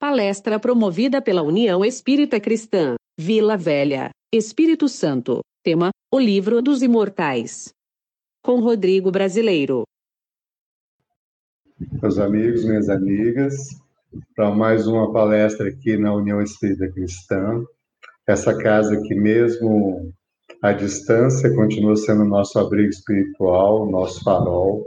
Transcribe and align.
Palestra 0.00 0.60
promovida 0.60 1.20
pela 1.20 1.42
União 1.42 1.84
Espírita 1.84 2.38
Cristã, 2.38 2.94
Vila 3.18 3.56
Velha, 3.56 4.10
Espírito 4.32 4.88
Santo. 4.88 5.40
Tema: 5.60 5.90
O 6.14 6.20
Livro 6.20 6.62
dos 6.62 6.82
Imortais. 6.82 7.74
Com 8.40 8.60
Rodrigo 8.60 9.10
Brasileiro. 9.10 9.82
Meus 12.00 12.16
amigos, 12.20 12.64
minhas 12.64 12.88
amigas, 12.88 13.56
para 14.36 14.54
mais 14.54 14.86
uma 14.86 15.12
palestra 15.12 15.68
aqui 15.68 15.96
na 15.96 16.14
União 16.14 16.40
Espírita 16.40 16.88
Cristã. 16.92 17.64
Essa 18.24 18.56
casa 18.56 19.02
que 19.02 19.16
mesmo 19.16 20.14
à 20.62 20.72
distância 20.72 21.52
continua 21.56 21.96
sendo 21.96 22.24
nosso 22.24 22.56
abrigo 22.60 22.90
espiritual, 22.90 23.90
nosso 23.90 24.22
farol. 24.22 24.84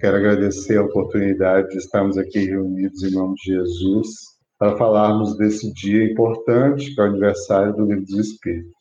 Quero 0.00 0.16
agradecer 0.16 0.76
a 0.76 0.84
oportunidade 0.84 1.70
de 1.70 1.78
estarmos 1.78 2.16
aqui 2.16 2.44
reunidos 2.44 3.02
em 3.02 3.10
nome 3.10 3.34
de 3.34 3.52
Jesus 3.52 4.08
para 4.56 4.76
falarmos 4.76 5.36
desse 5.36 5.72
dia 5.72 6.04
importante, 6.04 6.94
que 6.94 7.00
é 7.00 7.04
o 7.04 7.06
aniversário 7.08 7.74
do 7.74 7.84
Livro 7.84 8.04
dos 8.04 8.18
Espíritos. 8.18 8.72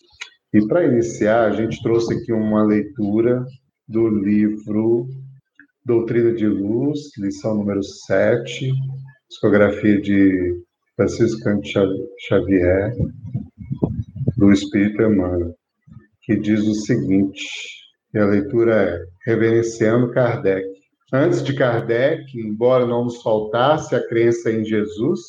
E 0.53 0.67
para 0.67 0.85
iniciar, 0.85 1.45
a 1.45 1.52
gente 1.52 1.81
trouxe 1.81 2.13
aqui 2.13 2.31
uma 2.31 2.63
leitura 2.63 3.43
do 3.88 4.07
livro 4.07 5.07
Doutrina 5.84 6.34
de 6.34 6.45
Luz, 6.45 6.99
lição 7.18 7.55
número 7.55 7.84
7, 7.84 8.71
psicografia 9.27 9.99
de 9.99 10.54
Francisco 10.95 11.41
Cante 11.43 11.73
Xavier, 12.27 12.93
do 14.38 14.52
Espírito 14.52 15.02
Emmanuel, 15.02 15.55
que 16.21 16.35
diz 16.35 16.62
o 16.68 16.76
seguinte, 16.76 17.43
e 18.13 18.20
a 18.20 18.26
leitura 18.26 18.76
é 18.76 18.99
Reverenciando 19.26 20.12
Kardec. 20.12 20.77
Antes 21.13 21.41
de 21.41 21.53
Kardec, 21.53 22.38
embora 22.38 22.85
não 22.85 23.05
nos 23.05 23.21
faltasse 23.21 23.95
a 23.95 24.05
crença 24.05 24.52
em 24.52 24.65
Jesus, 24.65 25.21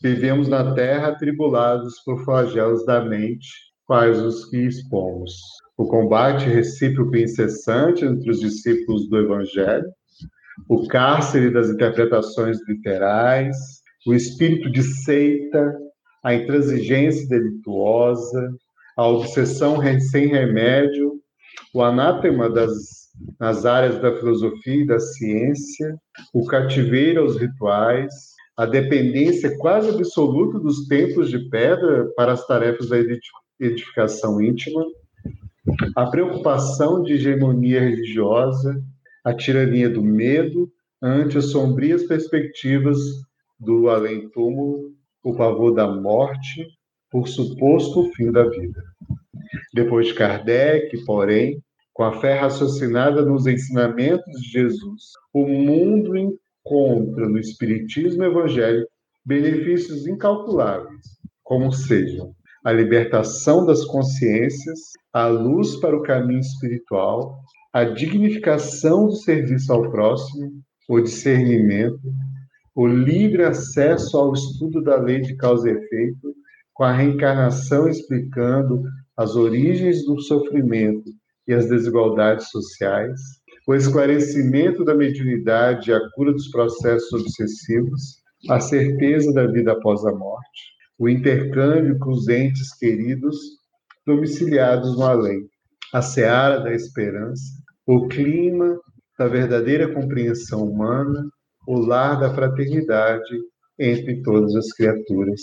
vivemos 0.00 0.46
na 0.46 0.74
Terra 0.74 1.08
atribulados 1.08 1.98
por 2.04 2.24
flagelos 2.24 2.86
da 2.86 3.04
mente, 3.04 3.48
quais 3.84 4.22
os 4.22 4.44
que 4.44 4.58
expomos. 4.58 5.32
O 5.76 5.88
combate 5.88 6.44
recíproco 6.44 7.16
e 7.16 7.24
incessante 7.24 8.04
entre 8.04 8.30
os 8.30 8.38
discípulos 8.38 9.08
do 9.08 9.18
Evangelho, 9.18 9.90
o 10.68 10.86
cárcere 10.86 11.50
das 11.50 11.68
interpretações 11.68 12.58
literais, 12.68 13.56
o 14.06 14.14
espírito 14.14 14.70
de 14.70 14.84
seita, 14.84 15.76
a 16.22 16.32
intransigência 16.32 17.28
delituosa, 17.28 18.54
a 18.96 19.08
obsessão 19.08 19.80
sem 19.98 20.28
remédio, 20.28 21.14
o 21.74 21.82
anátema 21.82 22.48
das, 22.48 22.70
nas 23.38 23.64
áreas 23.64 24.00
da 24.00 24.14
filosofia 24.16 24.82
e 24.82 24.86
da 24.86 24.98
ciência, 24.98 25.96
o 26.32 26.44
cativeiro 26.46 27.22
aos 27.22 27.36
rituais, 27.36 28.12
a 28.56 28.66
dependência 28.66 29.56
quase 29.58 29.90
absoluta 29.90 30.58
dos 30.58 30.86
templos 30.86 31.30
de 31.30 31.48
pedra 31.48 32.06
para 32.16 32.32
as 32.32 32.46
tarefas 32.46 32.88
da 32.88 32.96
edificação 33.60 34.40
íntima, 34.40 34.84
a 35.96 36.06
preocupação 36.06 37.02
de 37.02 37.14
hegemonia 37.14 37.80
religiosa, 37.80 38.82
a 39.24 39.32
tirania 39.32 39.88
do 39.88 40.02
medo 40.02 40.70
ante 41.02 41.38
as 41.38 41.46
sombrias 41.46 42.04
perspectivas 42.04 42.98
do 43.58 43.88
além-túmulo, 43.88 44.92
o 45.22 45.34
pavor 45.34 45.74
da 45.74 45.86
morte 45.88 46.66
por 47.10 47.28
suposto 47.28 48.10
fim 48.14 48.30
da 48.30 48.44
vida. 48.48 48.82
Depois 49.72 50.08
de 50.08 50.14
Kardec, 50.14 51.04
porém, 51.04 51.62
com 51.94 52.02
a 52.02 52.20
fé 52.20 52.34
raciocinada 52.34 53.24
nos 53.24 53.46
ensinamentos 53.46 54.40
de 54.42 54.48
Jesus, 54.50 55.12
o 55.32 55.46
mundo 55.46 56.16
encontra 56.16 57.28
no 57.28 57.38
Espiritismo 57.38 58.24
evangélico 58.24 58.90
benefícios 59.24 60.04
incalculáveis, 60.06 61.06
como 61.44 61.72
sejam 61.72 62.34
a 62.64 62.72
libertação 62.72 63.64
das 63.64 63.84
consciências, 63.84 64.80
a 65.12 65.28
luz 65.28 65.76
para 65.76 65.96
o 65.96 66.02
caminho 66.02 66.40
espiritual, 66.40 67.38
a 67.72 67.84
dignificação 67.84 69.06
do 69.06 69.14
serviço 69.14 69.72
ao 69.72 69.88
próximo, 69.90 70.50
o 70.88 71.00
discernimento, 71.00 72.12
o 72.74 72.86
livre 72.88 73.44
acesso 73.44 74.16
ao 74.16 74.32
estudo 74.32 74.82
da 74.82 74.96
lei 74.96 75.20
de 75.20 75.36
causa 75.36 75.70
e 75.70 75.74
efeito, 75.74 76.34
com 76.72 76.82
a 76.82 76.92
reencarnação 76.92 77.88
explicando 77.88 78.82
as 79.16 79.36
origens 79.36 80.04
do 80.04 80.20
sofrimento 80.20 81.08
e 81.46 81.52
as 81.52 81.68
desigualdades 81.68 82.48
sociais, 82.50 83.20
o 83.66 83.74
esclarecimento 83.74 84.84
da 84.84 84.94
mediunidade 84.94 85.90
e 85.90 85.94
a 85.94 86.10
cura 86.10 86.32
dos 86.32 86.48
processos 86.50 87.12
obsessivos, 87.12 88.22
a 88.48 88.60
certeza 88.60 89.32
da 89.32 89.46
vida 89.46 89.72
após 89.72 90.04
a 90.04 90.12
morte, 90.12 90.74
o 90.98 91.08
intercâmbio 91.08 91.98
com 91.98 92.10
os 92.10 92.28
entes 92.28 92.76
queridos 92.76 93.36
domiciliados 94.06 94.96
no 94.96 95.02
além, 95.02 95.48
a 95.92 96.02
seara 96.02 96.60
da 96.60 96.72
esperança, 96.72 97.42
o 97.86 98.06
clima 98.08 98.78
da 99.18 99.28
verdadeira 99.28 99.92
compreensão 99.92 100.64
humana, 100.64 101.24
o 101.66 101.78
lar 101.78 102.20
da 102.20 102.34
fraternidade 102.34 103.40
entre 103.78 104.22
todas 104.22 104.54
as 104.54 104.72
criaturas. 104.72 105.40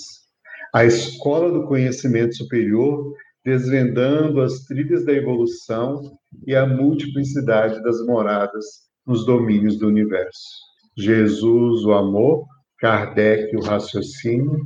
A 0.74 0.86
escola 0.86 1.52
do 1.52 1.68
conhecimento 1.68 2.36
superior, 2.36 3.14
desvendando 3.44 4.42
as 4.42 4.66
trilhas 4.66 5.06
da 5.06 5.14
evolução 5.14 6.02
e 6.46 6.56
a 6.56 6.66
multiplicidade 6.66 7.82
das 7.84 8.06
moradas 8.06 8.66
nos 9.06 9.26
domínios 9.26 9.78
do 9.78 9.88
universo. 9.88 10.50
Jesus, 10.98 11.84
o 11.84 11.94
amor, 11.94 12.46
Kardec, 12.80 13.56
o 13.56 13.62
raciocínio, 13.62 14.60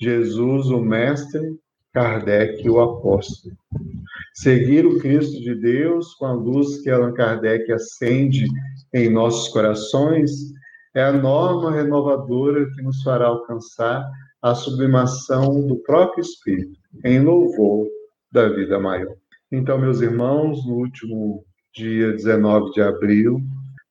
Jesus, 0.00 0.66
o 0.66 0.80
mestre, 0.80 1.40
Kardec, 1.92 2.68
o 2.68 2.80
apóstolo. 2.80 3.54
Seguir 4.34 4.86
o 4.86 4.98
Cristo 4.98 5.40
de 5.40 5.54
Deus 5.54 6.14
com 6.14 6.26
a 6.26 6.32
luz 6.32 6.82
que 6.82 6.90
Allan 6.90 7.12
Kardec 7.12 7.70
acende 7.72 8.46
em 8.94 9.10
nossos 9.10 9.48
corações 9.48 10.30
é 10.94 11.02
a 11.02 11.12
norma 11.12 11.72
renovadora 11.72 12.70
que 12.72 12.82
nos 12.82 13.02
fará 13.02 13.26
alcançar 13.26 14.06
a 14.42 14.54
sublimação 14.54 15.66
do 15.66 15.76
próprio 15.82 16.20
Espírito 16.20 16.78
em 17.04 17.20
louvor 17.20 17.86
da 18.36 18.50
vida 18.50 18.78
maior. 18.78 19.16
Então, 19.50 19.78
meus 19.78 20.02
irmãos, 20.02 20.66
no 20.66 20.74
último 20.74 21.42
dia 21.74 22.12
19 22.12 22.70
de 22.72 22.82
abril, 22.82 23.40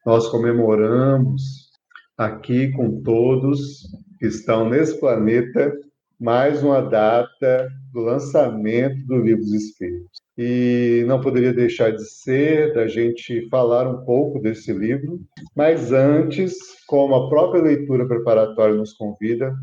nós 0.06 0.28
comemoramos 0.28 1.72
aqui 2.16 2.72
com 2.74 3.02
todos 3.02 3.88
que 4.20 4.28
estão 4.28 4.70
nesse 4.70 5.00
planeta 5.00 5.74
mais 6.20 6.62
uma 6.62 6.80
data 6.80 7.68
do 7.92 8.02
lançamento 8.02 9.04
do 9.08 9.18
Livro 9.18 9.42
dos 9.42 9.54
Espíritos. 9.54 10.22
E 10.38 11.04
não 11.08 11.20
poderia 11.20 11.52
deixar 11.52 11.90
de 11.92 12.06
ser 12.06 12.72
da 12.76 12.88
gente 12.88 13.50
falar 13.50 13.90
um 13.90 14.06
pouco 14.06 14.40
desse 14.40 14.72
livro, 14.72 15.20
mas 15.56 15.92
antes, 15.92 16.54
como 16.86 17.16
a 17.16 17.30
própria 17.30 17.64
leitura 17.64 18.08
preparatória 18.08 18.76
nos 18.76 18.94
convida, 18.94 19.56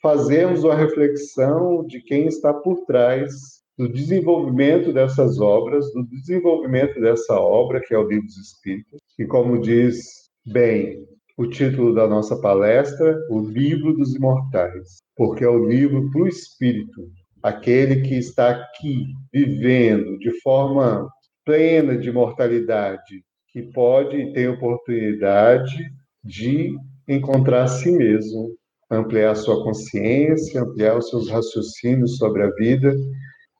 fazemos 0.00 0.62
uma 0.62 0.76
reflexão 0.76 1.84
de 1.84 2.00
quem 2.00 2.28
está 2.28 2.54
por 2.54 2.84
trás 2.86 3.57
do 3.78 3.88
desenvolvimento 3.88 4.92
dessas 4.92 5.38
obras, 5.38 5.92
do 5.92 6.04
desenvolvimento 6.04 7.00
dessa 7.00 7.34
obra, 7.34 7.80
que 7.80 7.94
é 7.94 7.98
o 7.98 8.08
Livro 8.08 8.26
dos 8.26 8.36
Espíritos, 8.36 8.98
e 9.16 9.24
como 9.24 9.60
diz 9.60 10.28
bem 10.44 11.06
o 11.36 11.46
título 11.46 11.94
da 11.94 12.08
nossa 12.08 12.36
palestra, 12.40 13.16
O 13.30 13.38
Livro 13.38 13.94
dos 13.94 14.16
Imortais, 14.16 14.96
porque 15.16 15.44
é 15.44 15.48
o 15.48 15.68
livro 15.68 16.10
para 16.10 16.22
o 16.22 16.26
espírito, 16.26 17.08
aquele 17.40 18.00
que 18.02 18.16
está 18.16 18.50
aqui 18.50 19.06
vivendo 19.32 20.18
de 20.18 20.32
forma 20.40 21.08
plena 21.44 21.96
de 21.96 22.10
mortalidade, 22.10 23.22
que 23.52 23.62
pode 23.62 24.16
e 24.16 24.32
tem 24.32 24.48
oportunidade 24.48 25.76
de 26.24 26.76
encontrar 27.06 27.62
a 27.62 27.68
si 27.68 27.92
mesmo, 27.92 28.56
ampliar 28.90 29.36
sua 29.36 29.62
consciência, 29.62 30.62
ampliar 30.62 30.98
os 30.98 31.08
seus 31.08 31.30
raciocínios 31.30 32.16
sobre 32.16 32.42
a 32.42 32.50
vida, 32.50 32.92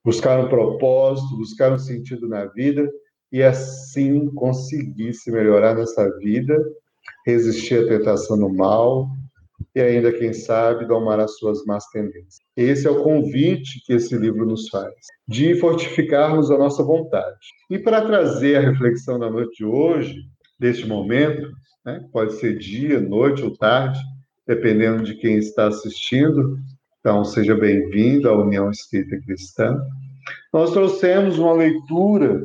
buscar 0.08 0.43
um 0.43 0.49
propósito, 0.49 1.37
buscar 1.37 1.70
um 1.70 1.78
sentido 1.78 2.26
na 2.26 2.46
vida 2.46 2.90
e 3.31 3.43
assim 3.43 4.32
conseguir 4.32 5.12
se 5.12 5.31
melhorar 5.31 5.75
nessa 5.75 6.08
vida 6.16 6.56
resistir 7.26 7.84
à 7.84 7.88
tentação 7.88 8.38
no 8.38 8.49
mal 8.49 9.06
e 9.75 9.81
ainda, 9.82 10.10
quem 10.10 10.32
sabe, 10.32 10.87
domar 10.87 11.20
as 11.20 11.37
suas 11.37 11.62
más 11.66 11.84
tendências. 11.90 12.38
Esse 12.56 12.87
é 12.87 12.90
o 12.90 13.02
convite 13.02 13.82
que 13.84 13.93
esse 13.93 14.16
livro 14.16 14.46
nos 14.46 14.70
faz, 14.70 14.94
de 15.28 15.55
fortificarmos 15.56 16.50
a 16.50 16.56
nossa 16.56 16.82
vontade. 16.82 17.37
E 17.69 17.78
para 17.78 18.00
trazer 18.00 18.56
a 18.56 18.70
reflexão 18.70 19.19
da 19.19 19.31
noite 19.31 19.58
de 19.58 19.66
hoje, 19.66 20.22
deste 20.58 20.87
momento, 20.87 21.50
né, 21.84 22.02
pode 22.10 22.32
ser 22.32 22.56
dia, 22.56 22.99
noite 22.99 23.43
ou 23.43 23.55
tarde, 23.58 23.99
dependendo 24.46 25.02
de 25.02 25.16
quem 25.16 25.37
está 25.37 25.66
assistindo, 25.66 26.56
então 27.08 27.25
seja 27.25 27.55
bem-vindo 27.55 28.28
à 28.28 28.38
União 28.38 28.70
Espírita 28.70 29.19
Cristã. 29.25 29.81
Nós 30.52 30.72
trouxemos 30.72 31.38
uma 31.38 31.55
leitura 31.55 32.38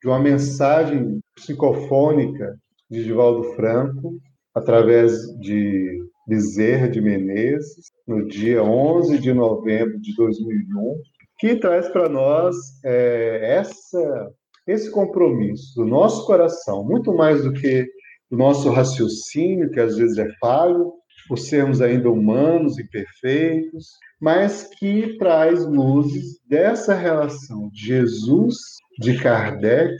de 0.00 0.08
uma 0.08 0.18
mensagem 0.18 1.20
psicofônica 1.34 2.56
de 2.90 3.04
Divaldo 3.04 3.52
Franco, 3.52 4.14
através 4.54 5.12
de 5.38 6.02
Bezerra 6.26 6.88
de 6.88 6.98
Menezes, 6.98 7.92
no 8.08 8.26
dia 8.26 8.62
11 8.62 9.18
de 9.18 9.34
novembro 9.34 10.00
de 10.00 10.16
2001, 10.16 10.96
que 11.38 11.56
traz 11.56 11.86
para 11.88 12.08
nós 12.08 12.56
é, 12.82 13.58
essa, 13.58 14.30
esse 14.66 14.90
compromisso 14.90 15.74
do 15.74 15.84
nosso 15.84 16.24
coração, 16.24 16.82
muito 16.82 17.12
mais 17.12 17.44
do 17.44 17.52
que 17.52 17.86
do 18.30 18.38
nosso 18.38 18.70
raciocínio, 18.70 19.70
que 19.70 19.78
às 19.78 19.98
vezes 19.98 20.16
é 20.16 20.26
falho, 20.40 20.90
por 21.28 21.38
sermos 21.38 21.80
ainda 21.80 22.10
humanos 22.10 22.78
e 22.78 22.84
perfeitos, 22.84 23.88
mas 24.20 24.68
que 24.78 25.16
traz 25.18 25.64
luzes 25.64 26.40
dessa 26.48 26.94
relação 26.94 27.68
de 27.70 27.86
Jesus, 27.86 28.56
de 28.98 29.18
Kardec 29.18 29.96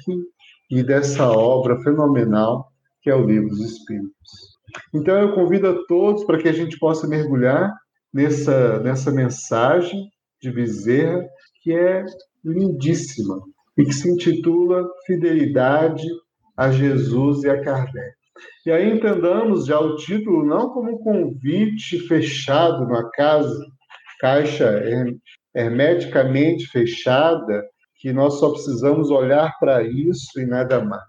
e 0.71 0.83
dessa 0.83 1.31
obra 1.31 1.81
fenomenal 1.83 2.71
que 3.03 3.11
é 3.11 3.15
o 3.15 3.27
Livro 3.27 3.49
dos 3.49 3.61
Espíritos. 3.61 4.51
Então 4.95 5.17
eu 5.17 5.35
convido 5.35 5.69
a 5.69 5.87
todos 5.87 6.25
para 6.25 6.39
que 6.39 6.49
a 6.49 6.53
gente 6.53 6.79
possa 6.79 7.09
mergulhar 7.09 7.73
nessa, 8.13 8.79
nessa 8.81 9.11
mensagem 9.11 10.09
de 10.41 10.51
Bezerra, 10.51 11.27
que 11.63 11.73
é 11.73 12.05
lindíssima 12.45 13.41
e 13.77 13.85
que 13.85 13.93
se 13.93 14.09
intitula 14.09 14.87
Fidelidade 15.07 16.07
a 16.57 16.71
Jesus 16.71 17.43
e 17.45 17.51
a 17.51 17.63
Kardec. 17.63 18.20
E 18.67 18.71
aí 18.71 18.91
entendamos 18.91 19.67
já 19.67 19.81
o 19.81 19.97
título 19.97 20.45
não 20.45 20.69
como 20.71 20.93
um 20.93 20.99
convite 20.99 21.99
fechado 22.01 22.85
numa 22.85 23.11
casa, 23.11 23.65
caixa 24.21 24.83
hermeticamente 25.55 26.67
fechada, 26.67 27.65
que 27.97 28.13
nós 28.13 28.39
só 28.39 28.51
precisamos 28.51 29.11
olhar 29.11 29.59
para 29.59 29.83
isso 29.83 30.39
e 30.39 30.45
nada 30.45 30.85
mais. 30.85 31.03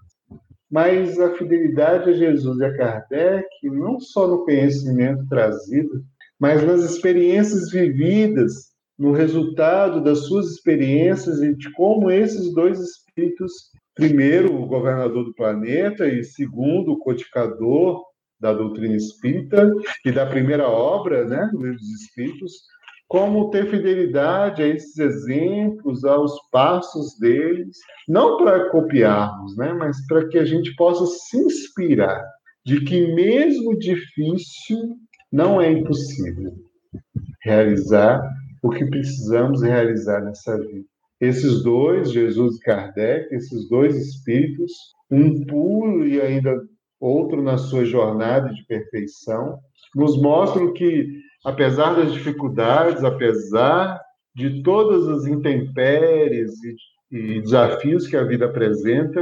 Mas 0.69 1.19
a 1.19 1.35
fidelidade 1.35 2.09
a 2.09 2.13
Jesus 2.13 2.59
e 2.59 2.65
a 2.65 2.77
Kardec, 2.77 3.47
não 3.63 3.99
só 3.99 4.25
no 4.27 4.45
conhecimento 4.45 5.27
trazido, 5.27 6.01
mas 6.39 6.63
nas 6.65 6.81
experiências 6.81 7.69
vividas, 7.69 8.71
no 8.97 9.11
resultado 9.11 10.01
das 10.01 10.27
suas 10.27 10.47
experiências 10.47 11.41
e 11.41 11.53
de 11.55 11.71
como 11.73 12.09
esses 12.09 12.53
dois 12.53 12.79
espíritos, 12.79 13.51
primeiro 13.95 14.55
o 14.55 14.65
governador 14.65 15.25
do 15.25 15.33
planeta 15.33 16.07
e 16.07 16.23
segundo 16.23 16.93
o 16.93 16.99
codificador 16.99 18.03
da 18.39 18.53
doutrina 18.53 18.95
espírita 18.95 19.71
e 20.03 20.11
da 20.11 20.25
primeira 20.25 20.67
obra, 20.67 21.25
né, 21.25 21.47
do 21.51 21.61
Livro 21.61 21.77
dos 21.77 22.01
Espíritos, 22.01 22.53
como 23.07 23.49
ter 23.49 23.69
fidelidade 23.69 24.63
a 24.63 24.67
esses 24.67 24.97
exemplos, 24.97 26.05
aos 26.05 26.33
passos 26.49 27.19
deles, 27.19 27.77
não 28.07 28.37
para 28.37 28.69
copiarmos, 28.69 29.55
né, 29.57 29.73
mas 29.73 29.97
para 30.07 30.27
que 30.29 30.39
a 30.39 30.45
gente 30.45 30.73
possa 30.75 31.05
se 31.05 31.37
inspirar 31.37 32.25
de 32.65 32.83
que 32.83 33.13
mesmo 33.13 33.77
difícil 33.77 34.95
não 35.31 35.61
é 35.61 35.71
impossível 35.71 36.53
realizar 37.43 38.21
o 38.63 38.69
que 38.69 38.85
precisamos 38.85 39.61
realizar 39.61 40.21
nessa 40.21 40.57
vida. 40.57 40.85
Esses 41.21 41.61
dois, 41.61 42.11
Jesus 42.11 42.57
e 42.57 42.61
Kardec, 42.61 43.31
esses 43.31 43.69
dois 43.69 43.95
espíritos, 43.95 44.73
um 45.11 45.45
puro 45.45 46.07
e 46.07 46.19
ainda 46.19 46.59
outro 46.99 47.43
na 47.43 47.59
sua 47.59 47.85
jornada 47.85 48.51
de 48.51 48.65
perfeição, 48.65 49.59
nos 49.95 50.19
mostram 50.19 50.73
que, 50.73 51.07
apesar 51.45 51.93
das 51.93 52.11
dificuldades, 52.11 53.03
apesar 53.03 54.01
de 54.33 54.63
todas 54.63 55.07
as 55.07 55.27
intempéries 55.27 56.53
e, 57.11 57.39
desafios 57.41 58.07
que 58.07 58.17
a 58.17 58.23
vida 58.23 58.45
apresenta, 58.45 59.21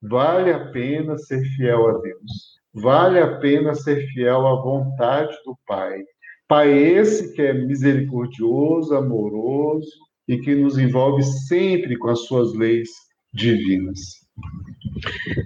vale 0.00 0.52
a 0.52 0.66
pena 0.70 1.18
ser 1.18 1.42
fiel 1.56 1.88
a 1.88 1.98
Deus. 1.98 2.60
Vale 2.72 3.18
a 3.18 3.38
pena 3.38 3.74
ser 3.74 4.06
fiel 4.12 4.46
à 4.46 4.62
vontade 4.62 5.36
do 5.44 5.58
Pai. 5.66 6.04
Pai 6.46 6.72
esse 6.72 7.32
que 7.32 7.42
é 7.42 7.52
misericordioso, 7.52 8.94
amoroso 8.94 10.09
e 10.30 10.38
que 10.38 10.54
nos 10.54 10.78
envolve 10.78 11.24
sempre 11.24 11.98
com 11.98 12.08
as 12.08 12.20
suas 12.20 12.54
leis 12.54 12.88
divinas. 13.34 13.98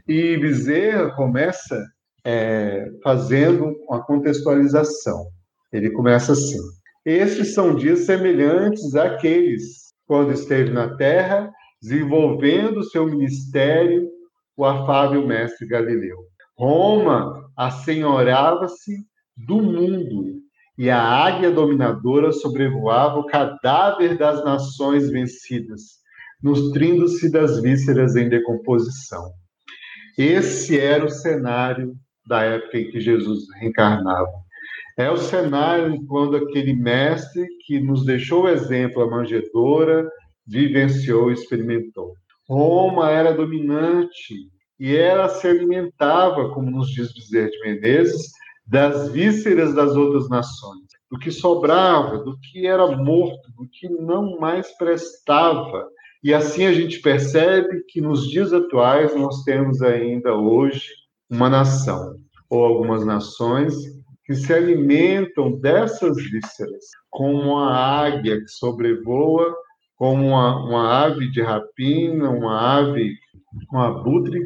E 0.06 0.36
Bezerra 0.36 1.10
começa 1.16 1.82
é, 2.22 2.84
fazendo 3.02 3.74
uma 3.88 4.04
contextualização. 4.04 5.24
Ele 5.72 5.90
começa 5.90 6.32
assim: 6.32 6.58
Estes 7.02 7.54
são 7.54 7.74
dias 7.74 8.00
semelhantes 8.00 8.94
àqueles 8.94 9.94
quando 10.06 10.32
esteve 10.32 10.70
na 10.70 10.94
terra, 10.96 11.50
desenvolvendo 11.80 12.84
seu 12.84 13.06
ministério, 13.06 14.06
o 14.54 14.66
afável 14.66 15.26
mestre 15.26 15.66
Galileu. 15.66 16.18
Roma 16.58 17.50
assenhorava-se 17.56 18.94
do 19.34 19.62
mundo 19.62 20.43
e 20.76 20.90
a 20.90 21.00
águia 21.00 21.50
dominadora 21.50 22.32
sobrevoava 22.32 23.20
o 23.20 23.26
cadáver 23.26 24.18
das 24.18 24.44
nações 24.44 25.08
vencidas, 25.08 26.00
nutrindo-se 26.42 27.30
das 27.30 27.60
vísceras 27.62 28.16
em 28.16 28.28
decomposição. 28.28 29.30
Esse 30.18 30.78
era 30.78 31.04
o 31.04 31.10
cenário 31.10 31.94
da 32.26 32.42
época 32.42 32.78
em 32.78 32.90
que 32.90 33.00
Jesus 33.00 33.44
reencarnava. 33.58 34.32
É 34.96 35.10
o 35.10 35.16
cenário 35.16 36.04
quando 36.06 36.36
aquele 36.36 36.72
mestre 36.72 37.46
que 37.66 37.80
nos 37.80 38.04
deixou 38.04 38.44
o 38.44 38.48
exemplo, 38.48 39.02
a 39.02 39.10
manjedoura, 39.10 40.08
vivenciou 40.46 41.30
e 41.30 41.34
experimentou. 41.34 42.14
Roma 42.48 43.10
era 43.10 43.32
dominante 43.32 44.34
e 44.78 44.94
ela 44.94 45.28
se 45.28 45.46
alimentava, 45.48 46.50
como 46.50 46.70
nos 46.70 46.88
diz 46.88 47.12
Bezerra 47.12 47.50
de 47.50 47.60
Menezes, 47.60 48.32
das 48.66 49.10
vísceras 49.10 49.74
das 49.74 49.94
outras 49.94 50.28
nações, 50.28 50.84
do 51.10 51.18
que 51.18 51.30
sobrava, 51.30 52.18
do 52.18 52.38
que 52.38 52.66
era 52.66 52.96
morto, 52.96 53.52
do 53.56 53.68
que 53.70 53.88
não 53.88 54.38
mais 54.38 54.76
prestava. 54.76 55.88
E 56.22 56.32
assim 56.32 56.64
a 56.64 56.72
gente 56.72 57.00
percebe 57.00 57.84
que 57.88 58.00
nos 58.00 58.28
dias 58.28 58.52
atuais 58.52 59.14
nós 59.14 59.42
temos 59.44 59.82
ainda 59.82 60.34
hoje 60.34 60.88
uma 61.30 61.50
nação 61.50 62.16
ou 62.48 62.64
algumas 62.64 63.04
nações 63.04 63.74
que 64.24 64.34
se 64.34 64.52
alimentam 64.54 65.58
dessas 65.60 66.16
vísceras, 66.16 66.86
como 67.10 67.58
a 67.58 68.06
águia 68.06 68.40
que 68.40 68.48
sobrevoa, 68.48 69.54
como 69.96 70.28
uma, 70.28 70.64
uma 70.64 71.04
ave 71.04 71.30
de 71.30 71.42
rapina, 71.42 72.30
uma 72.30 72.78
ave, 72.78 73.16
um 73.72 73.78
abutre 73.78 74.40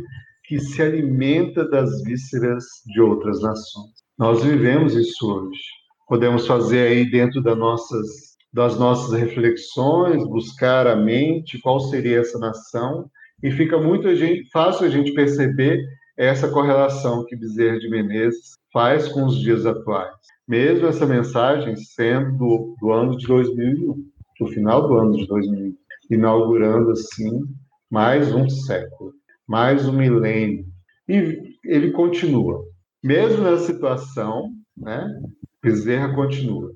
que 0.45 0.59
se 0.59 0.83
alimenta 0.83 1.69
das 1.69 2.03
vísceras 2.03 2.65
de 2.87 3.01
outras 3.01 3.41
nações. 3.41 4.08
Nós 4.19 4.43
vivemos 4.43 4.95
isso 4.95 5.33
hoje. 5.33 5.61
Podemos 6.09 6.47
fazer 6.47 6.89
aí 6.89 7.11
dentro 7.11 7.43
das 7.43 7.57
nossas, 7.57 8.07
das 8.53 8.79
nossas 8.79 9.19
reflexões, 9.19 10.27
buscar 10.29 10.87
a 10.87 10.97
mente 10.97 11.61
qual 11.61 11.79
seria 11.79 12.21
essa 12.21 12.39
nação, 12.39 13.11
e 13.43 13.51
fica 13.51 13.79
muito 13.79 14.09
fácil 14.53 14.87
a 14.87 14.91
gente 14.91 15.13
perceber 15.13 15.81
essa 16.17 16.49
correlação 16.49 17.25
que 17.25 17.37
Bezerra 17.37 17.79
de 17.79 17.89
Menezes 17.89 18.55
faz 18.73 19.07
com 19.09 19.25
os 19.25 19.39
dias 19.39 19.65
atuais. 19.65 20.17
Mesmo 20.49 20.89
essa 20.89 21.07
mensagem 21.07 21.77
sendo 21.77 22.37
do, 22.37 22.75
do 22.81 22.91
ano 22.91 23.17
de 23.17 23.27
2001, 23.27 24.05
do 24.41 24.47
final 24.49 24.89
do 24.89 24.97
ano 24.97 25.17
de 25.17 25.27
2001, 25.27 25.75
inaugurando 26.11 26.91
assim 26.91 27.43
mais 27.91 28.35
um 28.35 28.49
século 28.49 29.13
mais 29.49 29.89
um 29.89 29.93
milênio. 29.93 30.67
E 31.09 31.57
ele 31.65 31.91
continua. 31.93 32.63
Mesmo 33.03 33.45
nessa 33.45 33.67
situação, 33.67 34.51
né, 34.77 35.09
Bezerra 35.63 36.15
continua. 36.15 36.73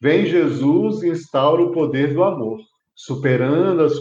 Vem 0.00 0.26
Jesus 0.26 1.02
e 1.02 1.08
instaura 1.08 1.62
o 1.62 1.72
poder 1.72 2.14
do 2.14 2.22
amor, 2.22 2.58
superando 2.94 3.82
as 3.82 3.94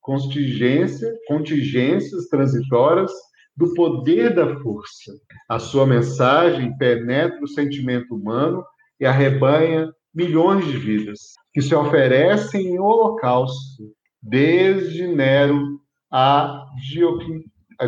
contingências, 0.00 1.10
contingências 1.26 2.26
transitórias 2.28 3.10
do 3.56 3.72
poder 3.74 4.34
da 4.34 4.58
força. 4.60 5.12
A 5.48 5.58
sua 5.58 5.86
mensagem 5.86 6.76
penetra 6.76 7.42
o 7.42 7.48
sentimento 7.48 8.14
humano 8.14 8.64
e 9.00 9.06
arrebanha 9.06 9.90
milhões 10.14 10.66
de 10.66 10.76
vidas 10.76 11.32
que 11.52 11.60
se 11.60 11.74
oferecem 11.74 12.66
em 12.66 12.78
holocausto, 12.78 13.92
desde 14.22 15.06
Nero 15.06 15.80
a 16.10 16.64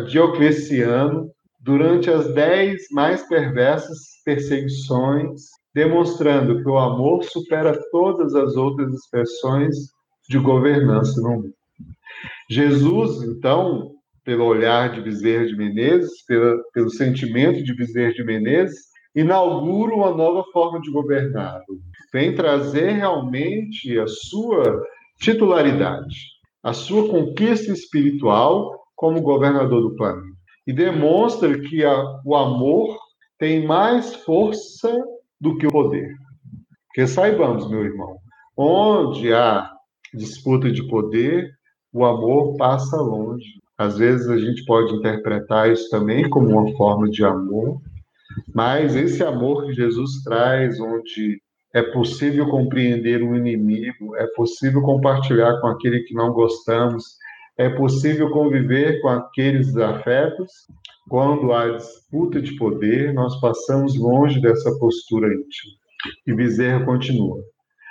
Diocleciano 0.07 1.31
durante 1.65 2.11
as 2.11 2.31
dez 2.35 2.83
mais 2.91 3.27
perversas 3.27 3.97
perseguições, 4.23 5.41
demonstrando 5.73 6.61
que 6.61 6.69
o 6.69 6.77
amor 6.77 7.23
supera 7.23 7.77
todas 7.91 8.35
as 8.35 8.55
outras 8.55 8.93
expressões 8.93 9.75
de 10.29 10.37
governança 10.37 11.19
no 11.21 11.29
mundo. 11.31 11.53
Jesus, 12.49 13.23
então, 13.23 13.91
pelo 14.23 14.45
olhar 14.45 14.93
de 14.93 15.01
Bezerra 15.01 15.47
de 15.47 15.57
Menezes, 15.57 16.23
pela, 16.27 16.55
pelo 16.71 16.91
sentimento 16.91 17.63
de 17.63 17.75
Bezerra 17.75 18.13
de 18.13 18.23
Menezes, 18.23 18.85
inaugura 19.15 19.95
uma 19.95 20.11
nova 20.11 20.43
forma 20.53 20.79
de 20.79 20.91
governar. 20.91 21.61
Vem 22.13 22.35
trazer 22.35 22.91
realmente 22.91 23.97
a 23.97 24.05
sua 24.07 24.83
titularidade 25.19 26.35
a 26.65 26.73
sua 26.73 27.07
conquista 27.07 27.71
espiritual 27.71 28.87
como 28.95 29.21
governador 29.21 29.83
do 29.83 29.95
planeta. 29.95 30.34
E 30.65 30.73
demonstra 30.73 31.59
que 31.59 31.83
a, 31.83 32.21
o 32.25 32.35
amor 32.35 32.97
tem 33.37 33.65
mais 33.65 34.15
força 34.15 34.91
do 35.39 35.57
que 35.57 35.67
o 35.67 35.71
poder. 35.71 36.15
Porque 36.87 37.07
saibamos, 37.07 37.69
meu 37.69 37.83
irmão, 37.83 38.17
onde 38.57 39.33
há 39.33 39.71
disputa 40.13 40.71
de 40.71 40.87
poder, 40.87 41.51
o 41.91 42.05
amor 42.05 42.55
passa 42.57 42.97
longe. 42.97 43.61
Às 43.77 43.97
vezes 43.97 44.29
a 44.29 44.37
gente 44.37 44.63
pode 44.65 44.93
interpretar 44.95 45.69
isso 45.69 45.89
também 45.89 46.29
como 46.29 46.47
uma 46.47 46.75
forma 46.77 47.09
de 47.09 47.23
amor, 47.25 47.81
mas 48.53 48.95
esse 48.95 49.23
amor 49.23 49.65
que 49.65 49.73
Jesus 49.73 50.23
traz, 50.23 50.79
onde 50.79 51.41
é 51.73 51.81
possível 51.81 52.49
compreender 52.49 53.21
o 53.21 53.35
inimigo, 53.35 54.15
é 54.15 54.25
possível 54.27 54.81
compartilhar 54.81 55.59
com 55.59 55.67
aquele 55.67 56.01
que 56.03 56.13
não 56.13 56.31
gostamos, 56.31 57.17
é 57.57 57.69
possível 57.69 58.29
conviver 58.31 59.01
com 59.01 59.09
aqueles 59.09 59.75
afetos. 59.77 60.51
Quando 61.09 61.53
há 61.53 61.69
disputa 61.69 62.41
de 62.41 62.55
poder, 62.57 63.13
nós 63.13 63.39
passamos 63.39 63.97
longe 63.97 64.41
dessa 64.41 64.77
postura 64.77 65.27
íntima. 65.27 65.73
E 66.27 66.33
Bezerra 66.33 66.83
continua. 66.83 67.39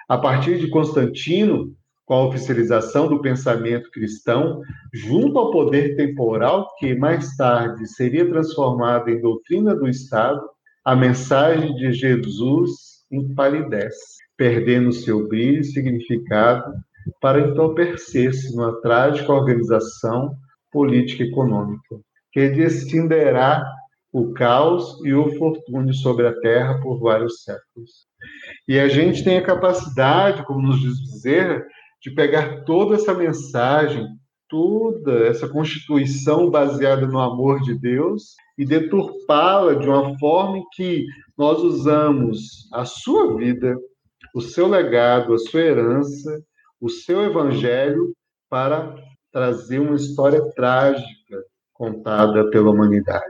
A 0.09 0.19
partir 0.19 0.59
de 0.59 0.69
Constantino, 0.69 1.75
com 2.05 2.15
a 2.15 2.27
oficialização 2.27 3.09
do 3.09 3.23
pensamento 3.23 3.91
cristão, 3.91 4.61
junto 4.93 5.39
ao 5.39 5.51
poder 5.51 5.97
temporal 5.97 6.69
que 6.79 6.95
mais 6.95 7.35
tarde 7.37 7.87
seria 7.87 8.29
transformado 8.29 9.09
em 9.09 9.21
doutrina 9.21 9.75
do 9.75 9.89
Estado, 9.89 10.43
a 10.85 10.95
mensagem 10.95 11.75
de 11.77 11.93
Jesus 11.93 12.73
empalidece, 13.11 14.19
perdendo 14.37 14.93
seu 14.93 15.27
brilho 15.27 15.61
e 15.61 15.65
significado 15.65 16.75
para 17.21 17.41
entorpecer-se 17.41 18.55
numa 18.55 18.81
trágica 18.81 19.33
organização 19.33 20.35
política 20.73 21.25
econômica, 21.25 22.01
que 22.33 22.49
destinderá 22.49 23.65
o 24.13 24.33
caos 24.33 25.01
e 25.05 25.13
o 25.13 25.29
fortúnio 25.37 25.93
sobre 25.93 26.27
a 26.27 26.41
terra 26.41 26.81
por 26.81 27.01
vários 27.01 27.43
séculos. 27.43 28.07
E 28.69 28.79
a 28.79 28.89
gente 28.89 29.25
tem 29.25 29.39
a 29.39 29.45
capacidade, 29.45 30.45
como 30.45 30.63
nos 30.63 30.81
diz 30.81 30.97
dizer, 30.99 31.67
de 32.01 32.11
pegar 32.11 32.65
toda 32.65 32.95
essa 32.95 33.13
mensagem, 33.13 34.07
toda 34.49 35.27
essa 35.27 35.49
constituição 35.49 36.49
baseada 36.51 37.07
no 37.07 37.19
amor 37.19 37.61
de 37.61 37.75
Deus 37.75 38.35
e 38.57 38.65
deturpá-la 38.65 39.75
de 39.75 39.89
uma 39.89 40.17
forma 40.19 40.59
em 40.59 40.65
que 40.75 41.07
nós 41.37 41.61
usamos 41.61 42.69
a 42.73 42.85
sua 42.85 43.37
vida, 43.37 43.77
o 44.35 44.41
seu 44.41 44.69
legado, 44.69 45.35
a 45.35 45.39
sua 45.39 45.61
herança, 45.61 46.41
o 46.85 46.91
seu 46.91 47.23
evangelho 47.23 48.15
para 48.51 48.95
trazer 49.33 49.79
uma 49.79 49.97
história 49.97 50.45
trágica 50.51 51.43
contada 51.73 52.51
pela 52.51 52.71
humanidade. 52.71 53.25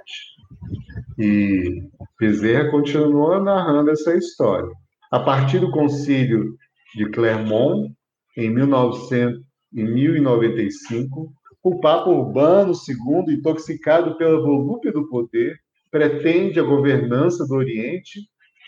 E 1.17 1.85
Bezerra 2.19 2.69
continua 2.73 3.41
narrando 3.41 3.93
essa 3.93 4.13
história. 4.17 4.69
A 5.09 5.21
partir 5.21 5.61
do 5.61 5.71
concílio 5.71 6.57
de 6.97 7.09
Clermont, 7.11 7.95
em, 8.37 8.51
1900, 8.51 9.41
em 9.73 9.85
1095, 9.85 11.33
o 11.63 11.79
Papa 11.79 12.11
Urbano 12.11 12.73
II, 12.73 13.37
intoxicado 13.37 14.17
pela 14.17 14.41
volúpia 14.41 14.91
do 14.91 15.09
poder, 15.09 15.57
pretende 15.93 16.59
a 16.59 16.65
governança 16.65 17.47
do 17.47 17.55
Oriente 17.55 18.19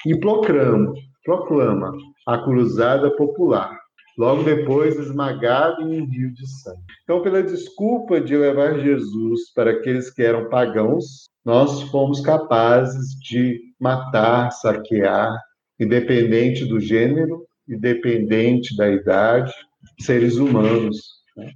e 0.06 0.16
proclama, 0.20 0.94
proclama 1.24 1.92
a 2.24 2.38
cruzada 2.38 3.10
popular, 3.16 3.76
logo 4.16 4.42
depois 4.42 4.98
esmagado 4.98 5.82
em 5.82 6.00
um 6.00 6.06
rio 6.06 6.32
de 6.32 6.46
sangue. 6.48 6.80
Então, 7.04 7.22
pela 7.22 7.42
desculpa 7.42 8.20
de 8.20 8.36
levar 8.36 8.78
Jesus 8.78 9.52
para 9.54 9.72
aqueles 9.72 10.10
que 10.10 10.22
eram 10.22 10.48
pagãos, 10.48 11.28
nós 11.44 11.82
fomos 11.90 12.20
capazes 12.20 13.10
de 13.20 13.60
matar, 13.78 14.50
saquear, 14.50 15.38
independente 15.78 16.64
do 16.64 16.80
gênero, 16.80 17.46
independente 17.68 18.76
da 18.76 18.90
idade, 18.90 19.52
seres 20.00 20.36
humanos. 20.36 20.96
Né? 21.36 21.50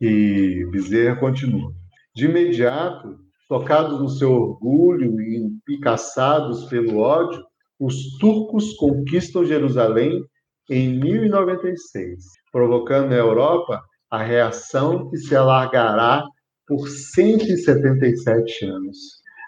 E 0.00 0.66
Bezerra 0.70 1.16
continua. 1.16 1.72
De 2.14 2.26
imediato, 2.26 3.16
tocados 3.48 4.00
no 4.00 4.08
seu 4.08 4.32
orgulho 4.32 5.20
e 5.20 5.36
empicaçados 5.36 6.64
pelo 6.64 6.98
ódio, 6.98 7.42
os 7.78 8.18
turcos 8.18 8.74
conquistam 8.74 9.44
Jerusalém 9.44 10.24
em 10.68 10.98
1096, 11.00 12.24
provocando 12.52 13.10
na 13.10 13.16
Europa 13.16 13.82
a 14.10 14.22
reação 14.22 15.08
que 15.10 15.16
se 15.16 15.34
alargará 15.34 16.24
por 16.66 16.88
177 16.88 18.66
anos, 18.66 18.96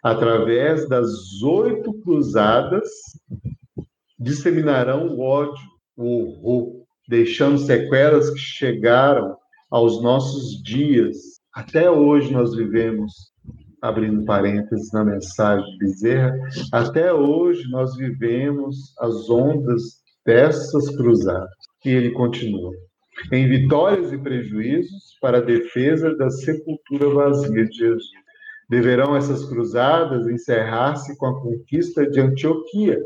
através 0.02 0.88
das 0.88 1.10
oito 1.42 1.92
cruzadas 2.02 2.88
disseminarão 4.18 5.08
o 5.08 5.20
ódio, 5.20 5.64
o 5.96 6.04
horror, 6.04 6.84
deixando 7.08 7.58
sequelas 7.58 8.30
que 8.30 8.38
chegaram 8.38 9.36
aos 9.70 10.02
nossos 10.02 10.62
dias. 10.62 11.16
Até 11.54 11.90
hoje 11.90 12.32
nós 12.32 12.54
vivemos, 12.54 13.12
abrindo 13.82 14.24
parênteses 14.24 14.92
na 14.92 15.04
mensagem 15.04 15.66
de 15.72 15.78
Bezerra, 15.78 16.34
até 16.72 17.12
hoje 17.12 17.68
nós 17.70 17.96
vivemos 17.96 18.94
as 18.98 19.28
ondas 19.28 19.99
dessas 20.30 20.88
cruzadas. 20.96 21.50
E 21.84 21.90
ele 21.90 22.12
continua. 22.12 22.70
Em 23.32 23.48
vitórias 23.48 24.12
e 24.12 24.18
prejuízos 24.18 25.16
para 25.20 25.38
a 25.38 25.42
defesa 25.42 26.16
da 26.16 26.30
sepultura 26.30 27.10
vazia 27.10 27.64
de 27.64 27.76
Jesus. 27.76 28.04
Deverão 28.68 29.16
essas 29.16 29.44
cruzadas 29.46 30.28
encerrar-se 30.28 31.18
com 31.18 31.26
a 31.26 31.40
conquista 31.42 32.08
de 32.08 32.20
Antioquia, 32.20 32.96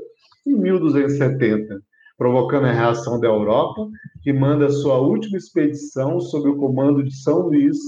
em 0.46 0.54
1270, 0.54 1.80
provocando 2.18 2.66
a 2.66 2.72
reação 2.72 3.18
da 3.18 3.28
Europa, 3.28 3.88
que 4.22 4.30
manda 4.30 4.68
sua 4.68 4.98
última 4.98 5.38
expedição 5.38 6.20
sob 6.20 6.50
o 6.50 6.58
comando 6.58 7.02
de 7.02 7.16
São 7.22 7.46
Luís, 7.46 7.78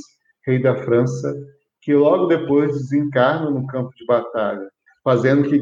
rei 0.47 0.62
da 0.62 0.75
França, 0.76 1.35
que 1.83 1.93
logo 1.93 2.25
depois 2.25 2.73
desencarna 2.73 3.50
no 3.50 3.66
campo 3.66 3.90
de 3.95 4.07
batalha, 4.07 4.66
fazendo 5.05 5.47
que, 5.47 5.61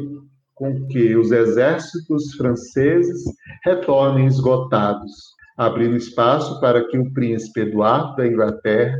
com 0.55 0.87
que 0.87 1.15
os 1.15 1.31
exércitos 1.31 2.33
franceses 2.35 3.23
retornem 3.63 4.25
esgotados, 4.25 5.11
abrindo 5.57 5.97
espaço 5.97 6.59
para 6.59 6.87
que 6.87 6.97
o 6.97 7.11
príncipe 7.13 7.61
Eduardo 7.61 8.15
da 8.15 8.27
Inglaterra, 8.27 8.97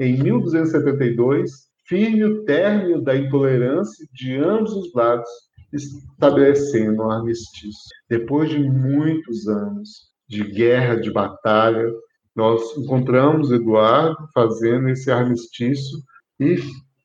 em 0.00 0.22
1272, 0.22 1.50
firme 1.88 2.24
o 2.24 2.44
término 2.44 3.00
da 3.02 3.16
intolerância 3.16 4.06
de 4.12 4.36
ambos 4.36 4.72
os 4.72 4.92
lados 4.92 5.28
estabelecendo 5.72 7.02
um 7.02 7.10
armistício. 7.10 7.88
Depois 8.08 8.50
de 8.50 8.58
muitos 8.58 9.46
anos 9.48 10.08
de 10.28 10.44
guerra, 10.44 10.96
de 10.96 11.10
batalha, 11.10 11.90
nós 12.34 12.76
encontramos 12.76 13.50
Eduardo 13.50 14.16
fazendo 14.34 14.88
esse 14.88 15.10
armistício 15.10 15.98
e 16.38 16.56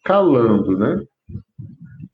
calando, 0.04 0.78
né? 0.78 1.02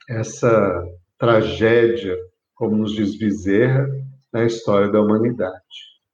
Essa 0.10 0.84
tragédia, 1.20 2.18
como 2.56 2.78
nos 2.78 2.94
diz 2.94 3.18
Bezerra, 3.18 3.86
na 4.32 4.46
história 4.46 4.90
da 4.90 5.02
humanidade. 5.02 5.60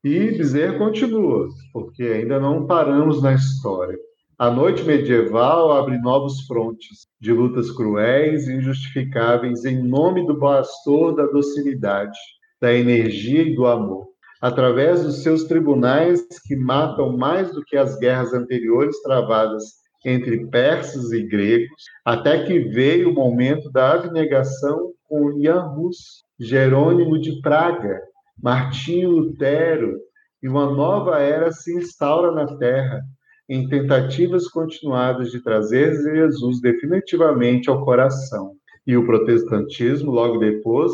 E 0.03 0.31
Bezerra 0.31 0.77
continua, 0.77 1.47
porque 1.71 2.03
ainda 2.03 2.39
não 2.39 2.65
paramos 2.65 3.21
na 3.21 3.33
história. 3.33 3.97
A 4.37 4.51
noite 4.51 4.83
medieval 4.83 5.71
abre 5.71 5.97
novos 5.99 6.41
frontes 6.45 7.07
de 7.21 7.31
lutas 7.31 7.71
cruéis 7.71 8.47
e 8.47 8.53
injustificáveis 8.53 9.63
em 9.63 9.81
nome 9.81 10.25
do 10.27 10.37
pastor 10.37 11.15
da 11.15 11.25
docilidade, 11.27 12.17
da 12.61 12.73
energia 12.73 13.43
e 13.43 13.55
do 13.55 13.65
amor. 13.65 14.07
Através 14.41 15.03
dos 15.03 15.23
seus 15.23 15.45
tribunais 15.45 16.21
que 16.45 16.55
matam 16.55 17.15
mais 17.15 17.51
do 17.53 17.63
que 17.63 17.77
as 17.77 17.97
guerras 17.97 18.33
anteriores 18.33 19.01
travadas 19.01 19.63
entre 20.05 20.45
persas 20.47 21.11
e 21.11 21.23
gregos, 21.23 21.83
até 22.03 22.43
que 22.43 22.59
veio 22.59 23.09
o 23.09 23.13
momento 23.13 23.71
da 23.71 23.93
abnegação 23.93 24.91
com 25.15 25.41
Jan 25.41 25.71
Hus, 25.77 26.25
Jerônimo 26.37 27.17
de 27.17 27.39
Praga, 27.41 28.01
Martinho 28.41 29.11
Lutero, 29.11 29.97
e 30.43 30.49
uma 30.49 30.69
nova 30.69 31.19
era 31.19 31.53
se 31.53 31.73
instaura 31.73 32.33
na 32.33 32.57
Terra, 32.57 33.01
em 33.47 33.69
tentativas 33.69 34.49
continuadas 34.49 35.31
de 35.31 35.41
trazer 35.41 35.95
Jesus 35.95 36.59
definitivamente 36.59 37.69
ao 37.69 37.85
coração. 37.85 38.51
E 38.85 38.97
o 38.97 39.05
protestantismo, 39.05 40.11
logo 40.11 40.37
depois, 40.37 40.91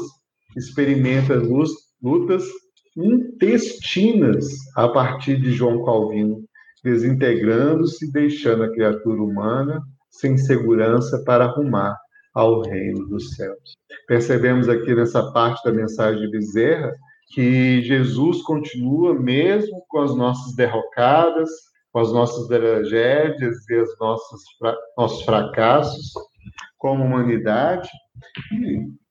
experimenta 0.56 1.34
lutas 2.02 2.44
intestinas 2.96 4.46
a 4.76 4.88
partir 4.88 5.42
de 5.42 5.52
João 5.52 5.84
Calvino, 5.84 6.44
desintegrando-se 6.84 8.06
e 8.06 8.12
deixando 8.12 8.64
a 8.64 8.72
criatura 8.72 9.22
humana 9.22 9.82
sem 10.12 10.38
segurança 10.38 11.24
para 11.26 11.46
arrumar 11.46 11.98
ao 12.34 12.62
reino 12.62 13.08
dos 13.08 13.36
céus. 13.36 13.76
Percebemos 14.08 14.70
aqui 14.70 14.94
nessa 14.96 15.32
parte 15.32 15.64
da 15.64 15.72
mensagem 15.72 16.22
de 16.22 16.32
Bezerra 16.32 16.94
que 17.34 17.82
Jesus 17.82 18.42
continua 18.42 19.14
mesmo 19.14 19.84
com 19.88 20.00
as 20.00 20.16
nossas 20.16 20.56
derrocadas, 20.56 21.50
com 21.92 22.00
as 22.00 22.12
nossas 22.12 22.48
tragédias 22.48 23.70
e 23.70 23.76
os 23.76 24.00
nossos, 24.00 24.42
nossos 24.98 25.24
fracassos 25.24 26.14
como 26.78 27.06
humanidade, 27.06 27.90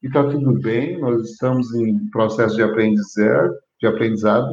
E 0.02 0.06
está 0.06 0.24
tudo 0.28 0.58
bem, 0.60 0.98
nós 0.98 1.30
estamos 1.30 1.72
em 1.74 2.10
processo 2.10 2.56
de 2.56 2.62
aprendizado, 2.62 3.54
de 3.80 3.86
aprendizado. 3.86 4.52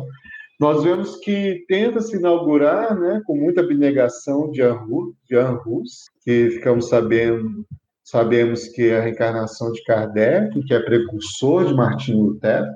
Nós 0.60 0.84
vemos 0.84 1.18
que 1.18 1.66
tenta 1.68 2.00
se 2.02 2.18
inaugurar, 2.18 2.98
né, 3.00 3.22
com 3.26 3.36
muita 3.36 3.62
abnegação 3.62 4.52
de 4.52 4.62
Anhus, 4.62 6.06
que 6.22 6.50
ficamos 6.52 6.90
sabendo, 6.90 7.66
sabemos 8.08 8.70
que 8.70 8.90
é 8.90 8.98
a 8.98 9.02
reencarnação 9.02 9.72
de 9.72 9.84
Kardec, 9.84 10.64
que 10.64 10.74
é 10.74 10.80
precursor 10.80 11.66
de 11.66 11.74
Martinho 11.74 12.24
Lutero, 12.24 12.68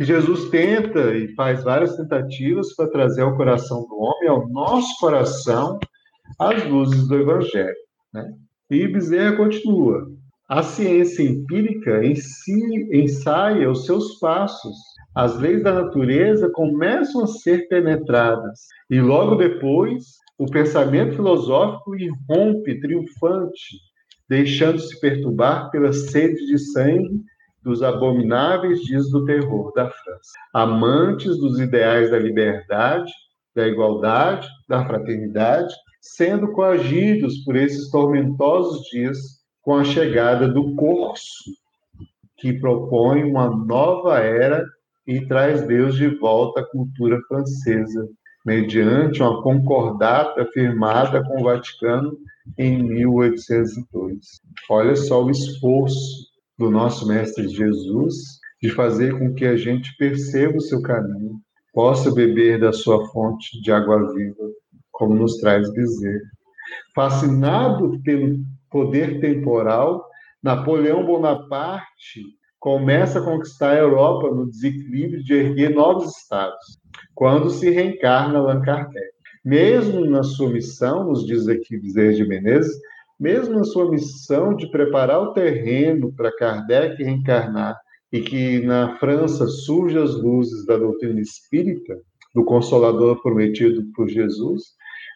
Jesus 0.00 0.48
tenta 0.48 1.14
e 1.14 1.34
faz 1.34 1.62
várias 1.62 1.96
tentativas 1.96 2.74
para 2.74 2.90
trazer 2.90 3.22
ao 3.22 3.36
coração 3.36 3.86
do 3.86 3.96
homem, 3.98 4.28
ao 4.28 4.48
nosso 4.48 4.98
coração, 5.00 5.78
as 6.38 6.64
luzes 6.64 7.08
do 7.08 7.16
Evangelho. 7.16 7.74
Né? 8.12 8.32
E 8.70 8.88
Bezerra 8.88 9.36
continua. 9.36 10.06
A 10.48 10.62
ciência 10.62 11.22
empírica 11.22 12.02
em 12.02 12.16
si 12.16 12.88
ensaia 12.92 13.70
os 13.70 13.84
seus 13.84 14.18
passos. 14.18 14.76
As 15.14 15.38
leis 15.38 15.62
da 15.62 15.74
natureza 15.74 16.48
começam 16.52 17.24
a 17.24 17.26
ser 17.26 17.68
penetradas. 17.68 18.60
E 18.88 19.00
logo 19.00 19.34
depois, 19.34 20.04
o 20.38 20.46
pensamento 20.46 21.16
filosófico 21.16 21.96
irrompe 21.96 22.80
triunfante, 22.80 23.76
deixando-se 24.28 25.00
perturbar 25.00 25.70
pela 25.70 25.92
sede 25.92 26.46
de 26.46 26.58
sangue 26.58 27.22
dos 27.62 27.82
abomináveis 27.82 28.80
dias 28.82 29.10
do 29.10 29.24
terror 29.24 29.72
da 29.74 29.90
França. 29.90 30.32
Amantes 30.54 31.38
dos 31.38 31.58
ideais 31.58 32.10
da 32.10 32.18
liberdade, 32.18 33.10
da 33.54 33.66
igualdade, 33.66 34.48
da 34.68 34.86
fraternidade, 34.86 35.74
sendo 36.00 36.52
coagidos 36.52 37.38
por 37.44 37.56
esses 37.56 37.90
tormentosos 37.90 38.86
dias 38.90 39.18
com 39.62 39.76
a 39.76 39.84
chegada 39.84 40.48
do 40.48 40.74
curso, 40.76 41.50
que 42.38 42.52
propõe 42.52 43.24
uma 43.24 43.50
nova 43.50 44.18
era 44.18 44.64
e 45.06 45.26
traz 45.26 45.66
Deus 45.66 45.96
de 45.96 46.06
volta 46.18 46.60
à 46.60 46.64
cultura 46.64 47.20
francesa, 47.26 48.08
mediante 48.46 49.20
uma 49.20 49.42
concordata 49.42 50.46
firmada 50.52 51.22
com 51.24 51.40
o 51.40 51.44
Vaticano 51.44 52.16
em 52.56 52.82
1802. 52.82 54.18
Olha 54.70 54.96
só 54.96 55.24
o 55.24 55.30
esforço 55.30 56.28
do 56.58 56.70
nosso 56.70 57.06
Mestre 57.06 57.48
Jesus 57.48 58.14
de 58.60 58.70
fazer 58.70 59.18
com 59.18 59.34
que 59.34 59.44
a 59.44 59.56
gente 59.56 59.96
perceba 59.96 60.56
o 60.56 60.60
seu 60.60 60.82
caminho, 60.82 61.40
possa 61.72 62.12
beber 62.12 62.58
da 62.60 62.72
sua 62.72 63.06
fonte 63.08 63.60
de 63.62 63.70
água 63.70 64.12
viva 64.12 64.48
como 64.98 65.14
nos 65.14 65.36
traz 65.36 65.70
dizer. 65.72 66.20
Fascinado 66.94 68.00
pelo 68.02 68.40
poder 68.68 69.20
temporal, 69.20 70.04
Napoleão 70.42 71.06
Bonaparte 71.06 72.22
começa 72.58 73.20
a 73.20 73.24
conquistar 73.24 73.70
a 73.70 73.78
Europa 73.78 74.28
no 74.34 74.50
desequilíbrio 74.50 75.22
de 75.22 75.34
erguer 75.34 75.70
novos 75.70 76.16
estados, 76.16 76.78
quando 77.14 77.48
se 77.48 77.70
reencarna 77.70 78.38
Allan 78.38 78.60
Kardec. 78.62 79.17
Mesmo 79.44 80.04
na 80.04 80.22
sua 80.22 80.50
missão, 80.50 81.04
nos 81.04 81.26
diz 81.26 81.48
aqui 81.48 81.78
Bezerra 81.78 82.14
de 82.14 82.26
Menezes, 82.26 82.76
mesmo 83.18 83.56
na 83.56 83.64
sua 83.64 83.90
missão 83.90 84.54
de 84.54 84.70
preparar 84.70 85.20
o 85.20 85.32
terreno 85.32 86.12
para 86.12 86.34
Kardec 86.36 87.02
reencarnar 87.02 87.76
e 88.12 88.20
que 88.20 88.60
na 88.60 88.96
França 88.98 89.46
surjam 89.46 90.02
as 90.02 90.14
luzes 90.14 90.64
da 90.64 90.76
doutrina 90.76 91.20
espírita, 91.20 91.98
do 92.34 92.44
Consolador 92.44 93.20
prometido 93.22 93.84
por 93.94 94.08
Jesus, 94.08 94.62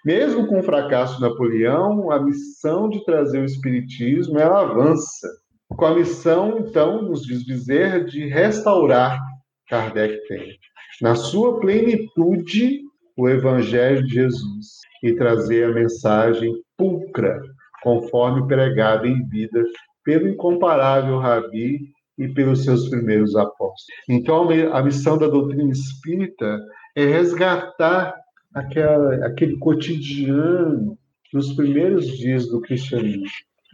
mesmo 0.04 0.46
com 0.48 0.58
o 0.58 0.62
fracasso 0.62 1.16
de 1.16 1.22
Napoleão, 1.22 2.10
a 2.10 2.20
missão 2.20 2.88
de 2.88 3.04
trazer 3.04 3.40
o 3.40 3.44
Espiritismo 3.44 4.38
ela 4.38 4.62
avança. 4.62 5.28
Com 5.68 5.84
a 5.86 5.94
missão, 5.94 6.58
então, 6.58 7.02
nos 7.02 7.22
diz 7.22 7.46
Bezerra, 7.46 8.04
de 8.04 8.26
restaurar 8.26 9.20
Kardec 9.68 10.26
tem, 10.26 10.58
na 11.00 11.14
sua 11.14 11.60
plenitude, 11.60 12.82
o 13.16 13.28
Evangelho 13.28 14.04
de 14.04 14.14
Jesus 14.14 14.80
e 15.02 15.14
trazer 15.14 15.64
a 15.64 15.74
mensagem 15.74 16.54
pulcra, 16.76 17.40
conforme 17.82 18.46
pregada 18.46 19.06
em 19.06 19.26
vida 19.28 19.62
pelo 20.04 20.28
incomparável 20.28 21.18
Rabi 21.18 21.80
e 22.18 22.28
pelos 22.28 22.64
seus 22.64 22.88
primeiros 22.88 23.34
apóstolos. 23.36 23.84
Então, 24.08 24.48
a 24.72 24.82
missão 24.82 25.18
da 25.18 25.26
doutrina 25.26 25.70
espírita 25.72 26.60
é 26.94 27.04
resgatar 27.04 28.14
aquela, 28.54 29.26
aquele 29.26 29.58
cotidiano 29.58 30.96
dos 31.32 31.54
primeiros 31.54 32.06
dias 32.18 32.46
do 32.48 32.60
cristianismo. 32.60 33.26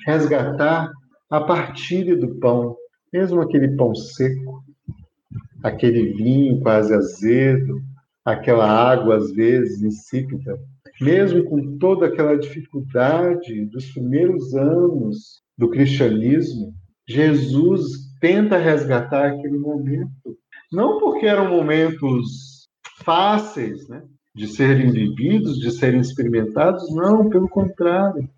Resgatar 0.06 0.90
a 1.30 1.40
partilha 1.40 2.16
do 2.16 2.36
pão, 2.36 2.76
mesmo 3.12 3.40
aquele 3.40 3.76
pão 3.76 3.94
seco, 3.94 4.62
aquele 5.62 6.12
vinho 6.14 6.60
quase 6.60 6.94
azedo, 6.94 7.82
aquela 8.32 8.68
água 8.68 9.16
às 9.16 9.32
vezes 9.32 9.82
insípida, 9.82 10.58
mesmo 11.00 11.44
com 11.44 11.78
toda 11.78 12.06
aquela 12.06 12.36
dificuldade 12.36 13.64
dos 13.66 13.90
primeiros 13.92 14.54
anos 14.54 15.42
do 15.56 15.70
cristianismo, 15.70 16.74
Jesus 17.06 18.08
tenta 18.20 18.58
resgatar 18.58 19.28
aquele 19.28 19.58
momento. 19.58 20.36
Não 20.72 20.98
porque 20.98 21.26
eram 21.26 21.48
momentos 21.48 22.68
fáceis, 23.04 23.88
né? 23.88 24.02
de 24.38 24.46
serem 24.46 24.92
vividos, 24.92 25.58
de 25.58 25.70
serem 25.72 26.00
experimentados, 26.00 26.94
não, 26.94 27.28
pelo 27.28 27.48
contrário. 27.48 28.28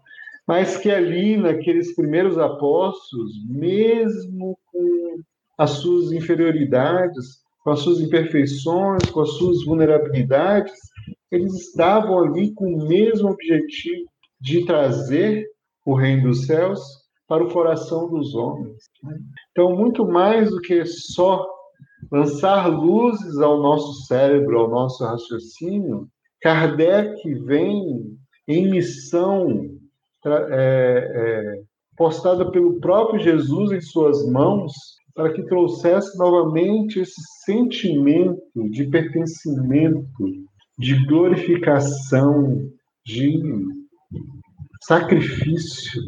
Mas 0.47 0.79
que 0.79 0.91
ali, 0.91 1.37
naqueles 1.37 1.95
primeiros 1.95 2.39
apóstolos, 2.39 3.33
mesmo 3.47 4.59
com 4.73 5.21
as 5.59 5.73
suas 5.73 6.11
inferioridades, 6.11 7.41
com 7.71 7.75
as 7.75 7.81
suas 7.83 8.01
imperfeições, 8.01 9.09
com 9.11 9.21
as 9.21 9.31
suas 9.35 9.65
vulnerabilidades, 9.65 10.75
eles 11.31 11.55
estavam 11.55 12.19
ali 12.19 12.53
com 12.53 12.65
o 12.65 12.89
mesmo 12.89 13.31
objetivo 13.31 14.11
de 14.41 14.67
trazer 14.67 15.47
o 15.87 15.95
reino 15.95 16.31
dos 16.31 16.47
céus 16.47 16.81
para 17.29 17.45
o 17.45 17.53
coração 17.53 18.09
dos 18.09 18.35
homens. 18.35 18.77
Então, 19.53 19.77
muito 19.77 20.05
mais 20.05 20.51
do 20.51 20.61
que 20.61 20.85
só 20.85 21.47
lançar 22.11 22.67
luzes 22.67 23.39
ao 23.39 23.63
nosso 23.63 24.05
cérebro, 24.07 24.59
ao 24.59 24.69
nosso 24.69 25.05
raciocínio, 25.05 26.09
Kardec 26.43 27.23
vem 27.45 28.19
em 28.49 28.69
missão 28.69 29.71
é, 30.27 30.33
é, 30.51 31.63
postada 31.97 32.51
pelo 32.51 32.81
próprio 32.81 33.21
Jesus 33.21 33.71
em 33.71 33.81
suas 33.81 34.27
mãos 34.27 34.73
para 35.15 35.33
que 35.33 35.43
trouxesse 35.43 36.17
novamente 36.17 37.01
esse 37.01 37.21
sentimento 37.45 38.41
de 38.71 38.85
pertencimento, 38.87 40.09
de 40.79 40.95
glorificação, 41.07 42.71
de 43.05 43.43
sacrifício 44.83 46.03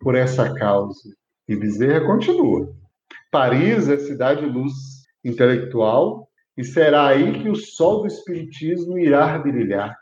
por 0.00 0.14
essa 0.14 0.52
causa. 0.54 1.10
E 1.48 1.56
Bezerra 1.56 2.06
continua. 2.06 2.72
Paris 3.30 3.88
é 3.88 3.98
cidade 3.98 4.44
luz 4.44 4.72
intelectual, 5.24 6.28
e 6.56 6.64
será 6.64 7.06
aí 7.08 7.42
que 7.42 7.48
o 7.48 7.56
sol 7.56 8.02
do 8.02 8.06
Espiritismo 8.06 8.98
irá 8.98 9.38
brilhar, 9.38 9.96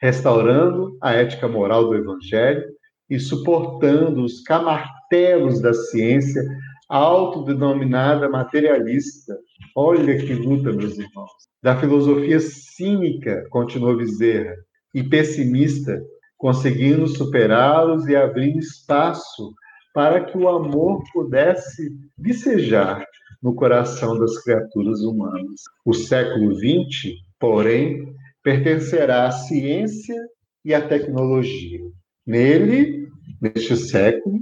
restaurando 0.00 0.96
a 1.00 1.12
ética 1.12 1.48
moral 1.48 1.88
do 1.88 1.94
Evangelho 1.94 2.64
e 3.08 3.18
suportando 3.18 4.22
os 4.22 4.42
camartelos 4.42 5.60
da 5.60 5.72
ciência 5.72 6.42
autodenominada 6.88 8.28
materialista. 8.28 9.36
Olha 9.74 10.16
que 10.16 10.34
luta, 10.34 10.72
meus 10.72 10.98
irmãos. 10.98 11.30
Da 11.62 11.78
filosofia 11.78 12.38
cínica, 12.40 13.44
continuou 13.50 13.96
Bezerra, 13.96 14.54
e 14.94 15.02
pessimista, 15.02 16.00
conseguindo 16.38 17.06
superá-los 17.06 18.06
e 18.06 18.16
abrir 18.16 18.56
espaço 18.56 19.52
para 19.92 20.24
que 20.24 20.36
o 20.36 20.48
amor 20.48 21.02
pudesse 21.12 21.90
vicejar 22.18 23.04
no 23.42 23.54
coração 23.54 24.18
das 24.18 24.42
criaturas 24.42 25.00
humanas. 25.00 25.62
O 25.84 25.92
século 25.92 26.54
XX, 26.54 27.14
porém, 27.38 28.14
pertencerá 28.42 29.26
à 29.26 29.32
ciência 29.32 30.16
e 30.64 30.74
à 30.74 30.86
tecnologia. 30.86 31.80
Nele, 32.26 33.08
neste 33.40 33.76
século, 33.76 34.40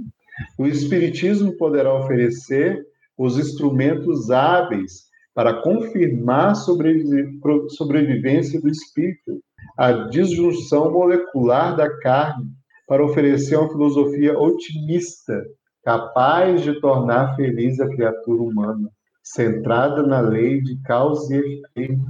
o 0.57 0.65
Espiritismo 0.65 1.55
poderá 1.57 1.93
oferecer 1.93 2.85
os 3.17 3.37
instrumentos 3.37 4.29
hábeis 4.29 5.05
para 5.33 5.61
confirmar 5.61 6.51
a 6.51 6.55
sobrevivência 6.55 8.61
do 8.61 8.69
espírito, 8.69 9.41
a 9.77 9.91
disjunção 9.91 10.91
molecular 10.91 11.75
da 11.75 11.89
carne, 11.99 12.45
para 12.87 13.03
oferecer 13.03 13.57
uma 13.57 13.69
filosofia 13.69 14.37
otimista 14.39 15.43
capaz 15.83 16.61
de 16.61 16.79
tornar 16.79 17.35
feliz 17.35 17.79
a 17.79 17.87
criatura 17.87 18.41
humana, 18.41 18.89
centrada 19.23 20.03
na 20.03 20.19
lei 20.19 20.61
de 20.61 20.79
causa 20.83 21.35
e 21.35 21.61
efeito, 21.75 22.05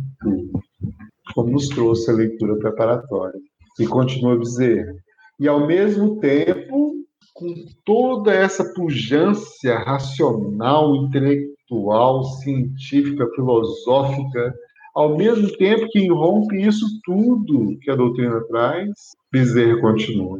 como 1.34 1.52
nos 1.52 1.70
trouxe 1.70 2.12
a 2.12 2.14
leitura 2.14 2.58
preparatória. 2.58 3.40
E 3.80 3.88
continua 3.88 4.36
a 4.36 4.40
dizer, 4.40 4.94
e 5.40 5.48
ao 5.48 5.66
mesmo 5.66 6.20
tempo 6.20 6.94
com 7.36 7.54
toda 7.84 8.34
essa 8.34 8.64
pujança 8.74 9.76
racional, 9.80 10.96
intelectual, 10.96 12.24
científica, 12.24 13.30
filosófica, 13.36 14.56
ao 14.96 15.18
mesmo 15.18 15.52
tempo 15.58 15.86
que 15.90 16.00
irrompe 16.00 16.66
isso 16.66 16.86
tudo 17.04 17.78
que 17.82 17.92
a 17.92 17.96
doutrina 17.96 18.40
traz, 18.48 18.90
Bezerra 19.30 19.82
continua. 19.82 20.40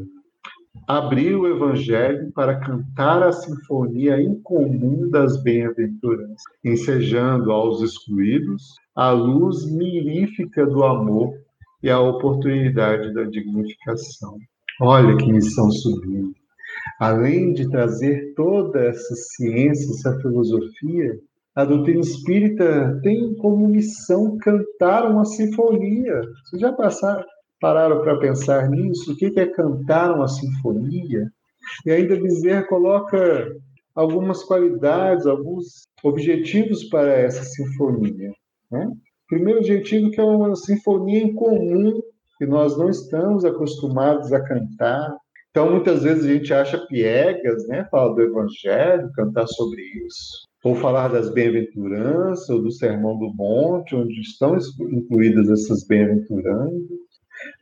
Abriu 0.88 1.42
o 1.42 1.48
evangelho 1.48 2.32
para 2.32 2.62
cantar 2.62 3.22
a 3.24 3.34
sinfonia 3.34 4.22
incomum 4.22 5.10
das 5.10 5.44
bem-aventuranças, 5.44 6.44
ensejando 6.64 7.52
aos 7.52 7.82
excluídos 7.82 8.74
a 8.96 9.12
luz 9.12 9.70
mirífica 9.70 10.66
do 10.66 10.82
amor 10.86 11.34
e 11.84 11.90
a 11.90 12.00
oportunidade 12.00 13.14
da 13.14 13.24
dignificação. 13.24 14.38
Olha 14.80 15.18
que 15.18 15.30
missão 15.30 15.70
sublime. 15.70 16.34
Além 17.00 17.54
de 17.54 17.70
trazer 17.70 18.34
toda 18.36 18.80
essa 18.80 19.16
ciência, 19.16 19.92
essa 19.92 20.20
filosofia, 20.20 21.20
a 21.56 21.64
doutrina 21.64 22.02
espírita 22.02 23.00
tem 23.02 23.34
como 23.36 23.68
missão 23.68 24.38
cantar 24.38 25.10
uma 25.10 25.26
sinfonia. 25.26 26.22
Vocês 26.44 26.62
já 26.62 26.74
passaram, 26.74 27.24
pararam 27.62 28.02
para 28.02 28.20
pensar 28.20 28.70
nisso? 28.70 29.14
O 29.14 29.16
que 29.16 29.32
é 29.40 29.46
cantar 29.46 30.14
uma 30.14 30.28
sinfonia? 30.28 31.32
E 31.86 31.92
ainda 31.92 32.20
Bezerra 32.20 32.64
coloca 32.64 33.56
algumas 33.96 34.44
qualidades, 34.44 35.26
alguns 35.26 35.88
objetivos 36.04 36.84
para 36.84 37.12
essa 37.14 37.44
sinfonia. 37.44 38.32
Né? 38.70 38.92
Primeiro 39.28 39.60
objetivo 39.60 40.12
que 40.12 40.20
é 40.20 40.24
uma 40.24 40.56
sinfonia 40.56 41.20
em 41.20 41.34
comum, 41.34 42.02
que 42.38 42.46
nós 42.46 42.78
não 42.78 42.90
estamos 42.90 43.46
acostumados 43.46 44.34
a 44.34 44.42
cantar. 44.42 45.16
Então, 45.56 45.72
muitas 45.72 46.04
vezes 46.04 46.26
a 46.26 46.34
gente 46.34 46.54
acha 46.54 46.86
piegas, 46.86 47.66
né? 47.70 47.88
Falar 47.90 48.14
do 48.14 48.22
Evangelho, 48.22 49.10
cantar 49.14 49.48
sobre 49.48 49.82
isso 50.06 50.46
ou 50.66 50.74
falar 50.74 51.10
das 51.10 51.32
bem-aventuranças, 51.32 52.50
ou 52.50 52.60
do 52.60 52.72
Sermão 52.72 53.16
do 53.20 53.32
Monte, 53.36 53.96
onde 53.96 54.20
estão 54.20 54.58
incluídas 54.92 55.48
essas 55.48 55.86
bem-aventuranças, 55.86 56.82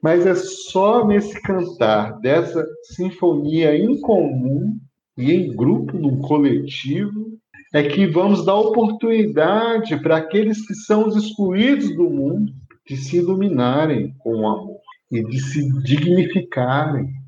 mas 0.01 0.25
é 0.25 0.33
só 0.33 1.05
nesse 1.05 1.39
cantar 1.41 2.17
dessa 2.21 2.65
sinfonia 2.95 3.75
em 3.75 3.99
comum 3.99 4.77
e 5.17 5.33
em 5.33 5.53
grupo, 5.53 5.97
num 5.97 6.19
coletivo, 6.19 7.37
é 7.73 7.83
que 7.83 8.07
vamos 8.07 8.45
dar 8.45 8.55
oportunidade 8.55 10.01
para 10.01 10.15
aqueles 10.15 10.65
que 10.65 10.73
são 10.73 11.05
os 11.05 11.17
excluídos 11.17 11.93
do 11.93 12.09
mundo 12.09 12.53
de 12.87 12.95
se 12.95 13.17
iluminarem 13.17 14.15
com 14.19 14.33
o 14.37 14.47
amor 14.47 14.79
e 15.11 15.21
de 15.25 15.41
se 15.41 15.83
dignificarem. 15.83 17.22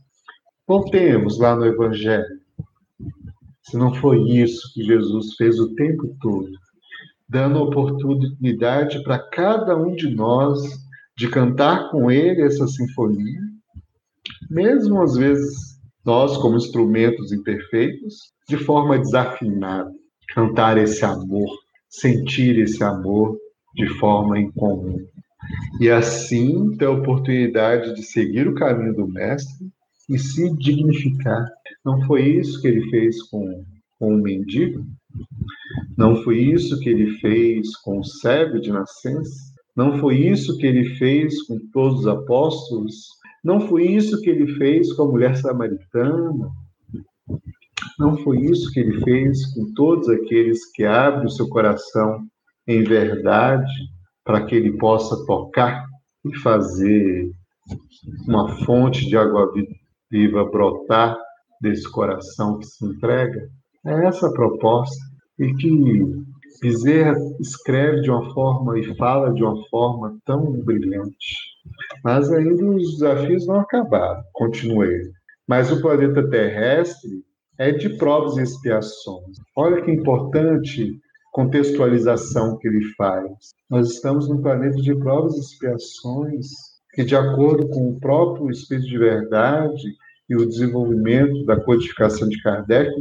Voltemos 0.68 1.38
lá 1.38 1.56
no 1.56 1.66
Evangelho 1.66 2.26
se 3.62 3.78
não 3.78 3.94
foi 3.96 4.22
isso 4.30 4.72
que 4.74 4.84
Jesus 4.84 5.36
fez 5.36 5.60
o 5.60 5.74
tempo 5.74 6.16
todo, 6.22 6.52
dando 7.28 7.64
oportunidade 7.64 9.02
para 9.04 9.20
cada 9.20 9.76
um 9.76 9.96
de 9.96 10.10
nós 10.14 10.60
de 11.18 11.30
cantar 11.30 11.90
com 11.90 12.12
ele 12.12 12.44
essa 12.44 12.68
sinfonia, 12.68 13.42
mesmo 14.50 15.02
às 15.02 15.16
vezes 15.16 15.80
nós, 16.06 16.38
como 16.38 16.58
instrumentos 16.58 17.32
imperfeitos, 17.32 18.32
de 18.48 18.58
forma 18.58 19.00
desafinada, 19.00 19.92
cantar 20.30 20.78
esse 20.78 21.04
amor, 21.04 21.50
sentir 21.90 22.60
esse 22.60 22.84
amor 22.84 23.38
de 23.74 23.88
forma 23.98 24.40
incomum. 24.40 25.00
E 25.80 25.90
assim 25.90 26.76
ter 26.78 26.86
a 26.86 26.92
oportunidade 26.92 27.96
de 27.96 28.04
seguir 28.04 28.48
o 28.48 28.56
caminho 28.56 28.94
do 28.94 29.08
Mestre 29.08 29.68
e 30.10 30.18
se 30.20 30.56
dignificar. 30.58 31.48
Não 31.84 32.02
foi 32.06 32.24
isso 32.24 32.62
que 32.62 32.68
ele 32.68 32.90
fez 32.90 33.22
com, 33.24 33.66
com 34.00 34.16
o 34.16 34.22
mendigo? 34.22 34.86
Não 35.98 36.22
foi 36.24 36.40
isso 36.40 36.80
que 36.80 36.90
ele 36.90 37.18
fez 37.20 37.76
com 37.78 38.00
o 38.00 38.04
cego 38.04 38.60
de 38.60 38.72
nascença? 38.72 39.54
Não 39.76 39.98
foi 40.00 40.18
isso 40.18 40.58
que 40.58 40.66
ele 40.66 40.96
fez 40.96 41.42
com 41.44 41.60
todos 41.72 42.02
os 42.02 42.08
apóstolos? 42.08 42.96
Não 43.44 43.68
foi 43.68 43.88
isso 43.88 44.22
que 44.22 44.30
ele 44.30 44.48
fez 44.56 44.94
com 44.94 45.04
a 45.04 45.12
mulher 45.12 45.36
samaritana? 45.38 46.50
Não 48.00 48.18
foi 48.18 48.42
isso 48.42 48.72
que 48.72 48.80
ele 48.80 49.02
fez 49.04 49.54
com 49.54 49.74
todos 49.74 50.10
aqueles 50.10 50.72
que 50.72 50.84
abrem 50.84 51.26
o 51.26 51.30
seu 51.30 51.48
coração 51.50 52.26
em 52.68 52.84
verdade 52.84 53.72
para 54.24 54.46
que 54.46 54.56
ele 54.56 54.78
possa 54.78 55.26
tocar 55.26 55.86
e 56.26 56.36
fazer 56.40 57.32
uma 58.28 58.50
fonte 58.66 59.08
de 59.08 59.18
água 59.18 59.52
viva 59.54 59.75
brotar 60.28 61.18
desse 61.62 61.90
coração 61.92 62.58
que 62.58 62.66
se 62.66 62.86
entrega? 62.86 63.50
É 63.86 64.06
essa 64.06 64.28
a 64.28 64.34
proposta. 64.34 64.96
E 65.38 65.54
que 65.54 66.04
Bezerra 66.62 67.16
escreve 67.40 68.02
de 68.02 68.10
uma 68.10 68.34
forma 68.34 68.80
e 68.80 68.96
fala 68.96 69.34
de 69.34 69.44
uma 69.44 69.58
forma 69.68 70.18
tão 70.26 70.52
brilhante. 70.64 71.36
Mas 72.04 72.32
ainda 72.32 72.66
os 72.66 72.94
desafios 72.94 73.46
não 73.46 73.60
acabaram, 73.60 74.24
continuei. 74.34 75.02
Mas 75.48 75.72
o 75.72 75.82
planeta 75.82 76.28
terrestre 76.30 77.24
é 77.58 77.72
de 77.72 77.90
provas 77.98 78.38
e 78.38 78.42
expiações. 78.42 79.38
Olha 79.56 79.82
que 79.82 79.92
importante 79.92 81.00
contextualização 81.32 82.58
que 82.58 82.68
ele 82.68 82.86
faz. 82.96 83.30
Nós 83.70 83.92
estamos 83.92 84.30
num 84.30 84.42
planeta 84.42 84.78
de 84.78 84.96
provas 84.96 85.36
e 85.36 85.40
expiações 85.42 86.48
que, 86.94 87.04
de 87.04 87.16
acordo 87.16 87.68
com 87.68 87.90
o 87.90 88.00
próprio 88.00 88.50
Espírito 88.50 88.88
de 88.88 88.98
Verdade 88.98 89.84
e 90.30 90.36
o 90.36 90.46
desenvolvimento 90.46 91.46
da 91.46 91.60
codificação 91.60 92.28
de 92.28 92.42
Kardec, 92.42 92.92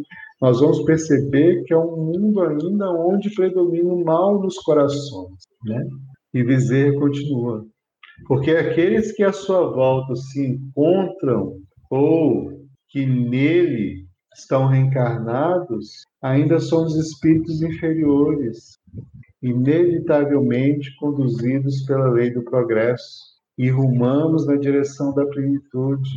nós 0.41 0.61
vamos 0.61 0.83
perceber 0.85 1.63
que 1.65 1.73
é 1.73 1.79
um 1.79 1.97
mundo 1.97 2.43
ainda 2.43 2.91
onde 2.91 3.35
predomina 3.35 3.93
o 3.93 4.05
mal 4.05 4.43
nos 4.43 4.59
corações. 4.59 5.39
Né? 5.65 5.89
E 6.35 6.43
Bezerra 6.43 6.99
continua. 6.99 7.65
Porque 8.27 8.51
aqueles 8.51 9.13
que 9.13 9.23
à 9.23 9.33
sua 9.33 9.71
volta 9.71 10.15
se 10.15 10.47
encontram 10.47 11.59
ou 11.91 12.53
que 12.89 13.07
nele 13.07 14.07
estão 14.35 14.67
reencarnados 14.67 16.05
ainda 16.23 16.59
são 16.59 16.85
os 16.85 16.97
espíritos 16.97 17.63
inferiores, 17.63 18.79
inevitavelmente 19.43 20.95
conduzidos 20.97 21.83
pela 21.87 22.09
lei 22.09 22.31
do 22.31 22.43
progresso 22.43 23.35
e 23.57 23.69
rumamos 23.69 24.47
na 24.47 24.57
direção 24.57 25.15
da 25.15 25.25
plenitude, 25.27 26.11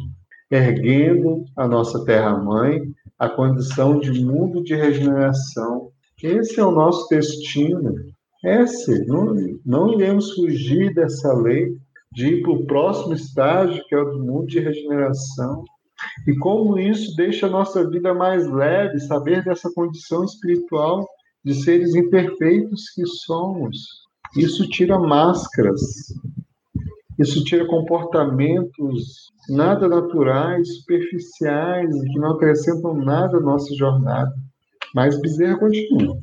erguendo 0.50 1.46
a 1.56 1.68
nossa 1.68 2.04
terra-mãe 2.06 2.82
a 3.20 3.28
condição 3.28 4.00
de 4.00 4.24
mundo 4.24 4.64
de 4.64 4.76
regeneração. 4.76 5.92
Esse 6.22 6.60
é 6.60 6.66
o 6.66 6.72
nosso 6.72 7.08
destino. 7.10 7.96
Esse, 8.44 9.06
não, 9.06 9.36
não 9.66 9.94
iremos 9.94 10.34
fugir 10.34 10.94
dessa 10.94 11.34
lei 11.34 11.76
de 12.14 12.28
ir 12.28 12.42
para 12.44 12.52
o 12.52 12.66
próximo 12.66 13.14
estágio, 13.14 13.84
que 13.88 13.96
é 13.96 14.00
o 14.00 14.12
do 14.12 14.24
mundo 14.24 14.48
de 14.48 14.60
regeneração. 14.60 15.64
E 16.28 16.36
como 16.38 16.78
isso 16.78 17.16
deixa 17.16 17.48
a 17.48 17.50
nossa 17.50 17.88
vida 17.90 18.14
mais 18.14 18.48
leve, 18.48 19.00
saber 19.00 19.44
dessa 19.44 19.72
condição 19.74 20.24
espiritual 20.24 21.08
de 21.44 21.54
seres 21.56 21.96
imperfeitos 21.96 22.90
que 22.90 23.06
somos. 23.06 23.78
Isso 24.36 24.68
tira 24.70 25.00
máscaras, 25.00 25.82
isso 27.20 27.44
tira 27.44 27.66
comportamentos 27.66 29.32
nada 29.50 29.88
naturais, 29.88 30.68
superficiais 30.78 31.90
que 31.90 32.20
não 32.20 32.32
acrescentam 32.32 32.94
nada 32.96 33.38
à 33.38 33.42
nossa 33.42 33.74
jornada. 33.76 34.34
Mas 34.94 35.20
Bezerra 35.20 35.58
continua. 35.58 36.18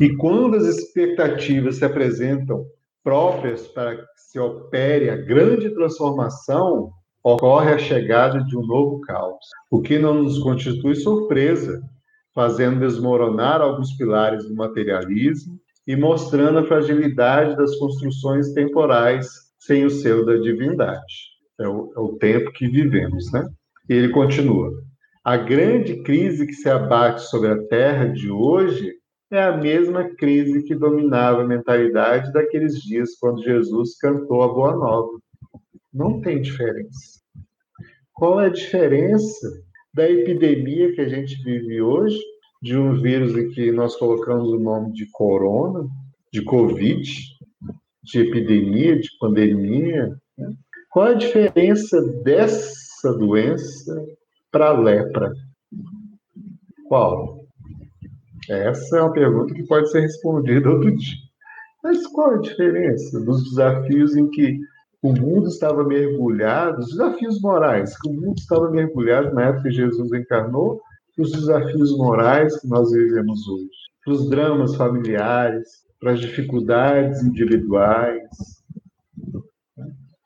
E 0.00 0.16
quando 0.16 0.56
as 0.56 0.64
expectativas 0.64 1.76
se 1.76 1.84
apresentam 1.84 2.64
próprias 3.04 3.66
para 3.68 3.96
que 3.96 4.04
se 4.16 4.38
opere 4.38 5.10
a 5.10 5.16
grande 5.16 5.70
transformação, 5.70 6.90
ocorre 7.22 7.74
a 7.74 7.78
chegada 7.78 8.42
de 8.44 8.56
um 8.56 8.66
novo 8.66 9.00
caos, 9.02 9.44
o 9.70 9.80
que 9.80 9.98
não 9.98 10.22
nos 10.22 10.38
constitui 10.38 10.96
surpresa, 10.96 11.82
fazendo 12.34 12.80
desmoronar 12.80 13.60
alguns 13.60 13.92
pilares 13.96 14.46
do 14.48 14.54
materialismo 14.54 15.58
e 15.86 15.96
mostrando 15.96 16.58
a 16.58 16.66
fragilidade 16.66 17.56
das 17.56 17.76
construções 17.76 18.52
temporais 18.52 19.49
sem 19.60 19.84
o 19.84 19.90
selo 19.90 20.26
da 20.26 20.36
divindade. 20.36 21.30
É 21.60 21.68
o, 21.68 21.92
é 21.94 22.00
o 22.00 22.16
tempo 22.16 22.50
que 22.52 22.66
vivemos, 22.66 23.30
né? 23.32 23.46
E 23.88 23.92
ele 23.92 24.08
continua. 24.08 24.72
A 25.22 25.36
grande 25.36 26.02
crise 26.02 26.46
que 26.46 26.54
se 26.54 26.68
abate 26.68 27.22
sobre 27.22 27.50
a 27.50 27.62
Terra 27.68 28.06
de 28.06 28.30
hoje 28.30 28.94
é 29.30 29.42
a 29.42 29.56
mesma 29.56 30.04
crise 30.16 30.64
que 30.64 30.74
dominava 30.74 31.42
a 31.42 31.46
mentalidade 31.46 32.32
daqueles 32.32 32.80
dias 32.80 33.10
quando 33.20 33.44
Jesus 33.44 33.96
cantou 33.98 34.42
a 34.42 34.48
Boa 34.48 34.74
Nova. 34.74 35.20
Não 35.92 36.20
tem 36.20 36.40
diferença. 36.40 37.20
Qual 38.14 38.40
é 38.40 38.46
a 38.46 38.50
diferença 38.50 39.48
da 39.92 40.08
epidemia 40.08 40.92
que 40.94 41.00
a 41.00 41.08
gente 41.08 41.42
vive 41.42 41.80
hoje, 41.82 42.18
de 42.62 42.76
um 42.76 42.94
vírus 43.00 43.36
em 43.36 43.50
que 43.50 43.70
nós 43.72 43.96
colocamos 43.96 44.48
o 44.50 44.58
nome 44.58 44.92
de 44.92 45.06
corona, 45.10 45.86
de 46.32 46.42
Covid, 46.42 47.10
de 48.10 48.20
epidemia, 48.20 48.98
de 48.98 49.08
pandemia. 49.18 50.16
Né? 50.36 50.52
Qual 50.90 51.06
a 51.06 51.14
diferença 51.14 52.00
dessa 52.24 53.12
doença 53.14 54.04
para 54.50 54.70
a 54.70 54.78
lepra? 54.78 55.32
Qual? 56.88 57.46
Essa 58.48 58.98
é 58.98 59.02
uma 59.02 59.12
pergunta 59.12 59.54
que 59.54 59.66
pode 59.66 59.90
ser 59.90 60.00
respondida 60.00 60.68
outro 60.70 60.94
dia. 60.96 61.18
Mas 61.82 62.06
qual 62.08 62.32
a 62.32 62.40
diferença 62.40 63.20
dos 63.20 63.44
desafios 63.50 64.16
em 64.16 64.28
que 64.28 64.58
o 65.02 65.12
mundo 65.12 65.48
estava 65.48 65.82
mergulhado, 65.82 66.80
os 66.80 66.90
desafios 66.90 67.40
morais, 67.40 67.98
que 67.98 68.08
o 68.10 68.12
mundo 68.12 68.36
estava 68.36 68.70
mergulhado 68.70 69.34
na 69.34 69.46
época 69.46 69.68
que 69.68 69.70
Jesus 69.70 70.12
encarnou, 70.12 70.80
os 71.18 71.32
desafios 71.32 71.96
morais 71.96 72.58
que 72.60 72.68
nós 72.68 72.90
vivemos 72.90 73.46
hoje, 73.46 73.70
os 74.06 74.28
dramas 74.28 74.74
familiares, 74.74 75.68
para 76.00 76.12
as 76.12 76.20
dificuldades 76.20 77.22
individuais. 77.22 78.28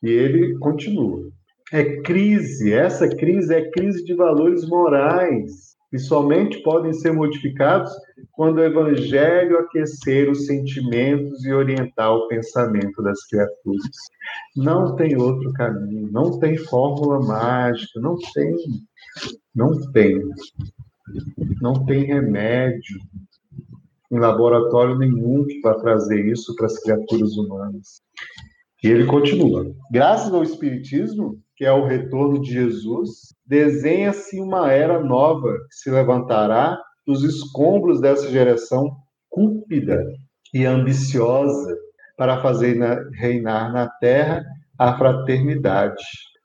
E 0.02 0.08
ele 0.08 0.56
continua. 0.58 1.28
É 1.72 2.00
crise, 2.02 2.72
essa 2.72 3.08
crise 3.08 3.52
é 3.52 3.70
crise 3.70 4.04
de 4.04 4.14
valores 4.14 4.66
morais, 4.68 5.74
que 5.90 5.98
somente 5.98 6.62
podem 6.62 6.92
ser 6.92 7.12
modificados 7.12 7.90
quando 8.32 8.58
o 8.58 8.64
evangelho 8.64 9.58
aquecer 9.58 10.30
os 10.30 10.46
sentimentos 10.46 11.44
e 11.44 11.52
orientar 11.52 12.12
o 12.12 12.28
pensamento 12.28 13.02
das 13.02 13.24
criaturas. 13.26 13.96
Não 14.56 14.94
tem 14.94 15.16
outro 15.16 15.52
caminho, 15.54 16.10
não 16.12 16.38
tem 16.38 16.56
fórmula 16.58 17.20
mágica, 17.20 18.00
não 18.00 18.16
tem, 18.34 18.54
não 19.54 19.92
tem, 19.92 20.20
não 21.60 21.84
tem 21.86 22.04
remédio 22.04 23.00
em 24.14 24.20
laboratório 24.20 24.96
nenhum 24.96 25.44
que 25.44 25.60
vá 25.60 25.74
trazer 25.74 26.24
isso 26.24 26.54
para 26.54 26.66
as 26.66 26.78
criaturas 26.78 27.36
humanas. 27.36 28.00
E 28.82 28.86
ele 28.86 29.06
continua. 29.06 29.66
Graças 29.90 30.32
ao 30.32 30.42
Espiritismo, 30.42 31.40
que 31.56 31.64
é 31.64 31.72
o 31.72 31.84
retorno 31.84 32.40
de 32.40 32.52
Jesus, 32.52 33.34
desenha-se 33.44 34.40
uma 34.40 34.70
era 34.70 35.02
nova 35.02 35.52
que 35.68 35.74
se 35.74 35.90
levantará 35.90 36.78
dos 37.04 37.24
escombros 37.24 38.00
dessa 38.00 38.30
geração 38.30 38.96
cúpida 39.28 40.04
e 40.52 40.64
ambiciosa 40.64 41.76
para 42.16 42.40
fazer 42.40 42.78
reinar 43.14 43.72
na 43.72 43.88
terra 44.00 44.44
a 44.78 44.96
fraternidade, 44.96 46.04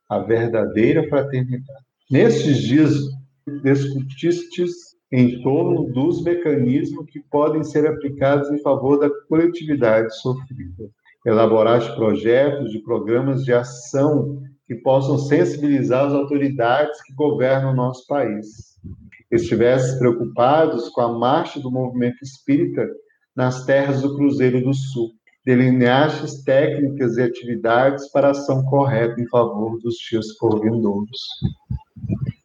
a 0.10 0.18
verdadeira 0.20 1.08
fraternidade. 1.08 1.86
Nestes 2.10 2.58
dias, 2.58 3.00
discutistes 3.64 4.89
em 5.12 5.42
torno 5.42 5.92
dos 5.92 6.24
mecanismos 6.24 7.06
que 7.10 7.20
podem 7.20 7.64
ser 7.64 7.88
aplicados 7.88 8.50
em 8.52 8.62
favor 8.62 9.00
da 9.00 9.10
coletividade 9.28 10.16
sofrida. 10.22 10.90
Elaboraste 11.26 11.96
projetos 11.96 12.72
de 12.72 12.80
programas 12.80 13.44
de 13.44 13.54
ação 13.54 14.42
que 14.68 14.76
possam 14.76 15.18
sensibilizar 15.18 16.06
as 16.06 16.14
autoridades 16.14 17.02
que 17.04 17.14
governam 17.14 17.72
o 17.72 17.76
nosso 17.76 18.06
país 18.08 18.70
estivessem 19.32 20.00
preocupados 20.00 20.90
com 20.90 21.02
a 21.02 21.18
marcha 21.18 21.60
do 21.60 21.72
movimento 21.72 22.24
espírita 22.24 22.88
nas 23.36 23.66
terras 23.66 24.02
do 24.02 24.16
Cruzeiro 24.16 24.62
do 24.62 24.74
Sul. 24.74 25.12
Delineastes 25.46 26.44
técnicas 26.44 27.18
e 27.18 27.24
atividades 27.24 28.12
para 28.12 28.32
ação 28.32 28.64
correta 28.66 29.20
em 29.22 29.28
favor 29.28 29.80
dos 29.80 29.96
dias 29.96 30.38
por 30.38 30.60
vindouros. 30.62 31.20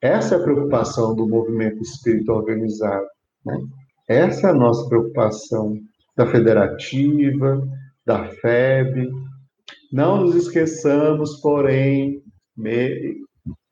Essa 0.05 0.35
é 0.35 0.38
a 0.38 0.43
preocupação 0.43 1.14
do 1.14 1.27
movimento 1.27 1.81
espírita 1.81 2.31
organizado. 2.31 3.07
Né? 3.43 3.59
Essa 4.07 4.49
é 4.49 4.51
a 4.51 4.55
nossa 4.55 4.87
preocupação 4.87 5.81
da 6.14 6.27
federativa, 6.27 7.67
da 8.05 8.29
FEB. 8.29 9.11
Não 9.90 10.21
nos 10.21 10.35
esqueçamos, 10.35 11.40
porém, 11.40 12.23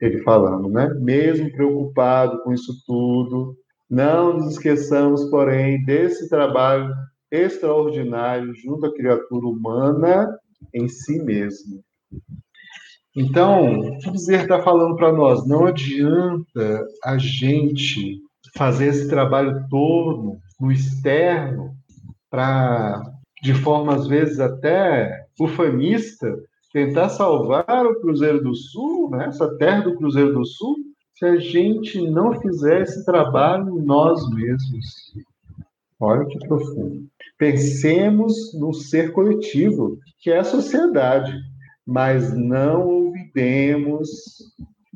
ele 0.01 0.23
falando, 0.23 0.71
né? 0.71 0.89
Mesmo 1.01 1.53
preocupado 1.53 2.43
com 2.43 2.55
isso 2.55 2.83
tudo, 2.87 3.55
não 3.91 4.39
nos 4.39 4.53
esqueçamos, 4.53 5.29
porém, 5.29 5.85
desse 5.85 6.31
trabalho 6.31 6.95
extraordinário 7.31 8.55
junto 8.55 8.87
à 8.87 8.95
criatura 8.95 9.47
humana 9.47 10.39
em 10.73 10.89
si 10.89 11.23
mesmo. 11.23 11.85
Então, 13.15 13.79
o 13.79 13.99
que 13.99 14.11
dizer 14.11 14.43
está 14.43 14.63
falando 14.63 14.97
para 14.97 15.13
nós? 15.13 15.47
Não 15.47 15.67
adianta 15.67 16.87
a 17.05 17.19
gente 17.19 18.21
fazer 18.57 18.87
esse 18.87 19.09
trabalho 19.09 19.67
todo 19.69 20.39
no 20.61 20.73
externo 20.73 21.75
para, 22.31 23.03
de 23.43 23.53
forma 23.55 23.95
às 23.95 24.07
vezes 24.07 24.41
até 24.41 25.27
ufanista, 25.39 26.35
tentar 26.73 27.11
salvar 27.11 27.85
o 27.87 28.01
Cruzeiro 28.01 28.43
do 28.43 28.55
Sul, 28.55 29.11
né, 29.11 29.27
essa 29.27 29.55
terra 29.59 29.83
do 29.83 29.97
Cruzeiro 29.97 30.33
do 30.33 30.47
Sul, 30.47 30.77
se 31.15 31.27
a 31.27 31.37
gente 31.37 32.01
não 32.11 32.41
fizer 32.41 32.83
esse 32.83 33.05
trabalho 33.05 33.83
nós 33.85 34.29
mesmos. 34.31 35.13
Olha 36.01 36.25
que 36.27 36.39
profundo. 36.49 37.07
Pensemos 37.39 38.35
no 38.59 38.73
ser 38.73 39.13
coletivo, 39.13 39.99
que 40.21 40.31
é 40.31 40.39
a 40.39 40.45
sociedade, 40.45 41.33
mas 41.87 42.33
não 42.33 43.02
olvidemos 43.33 44.09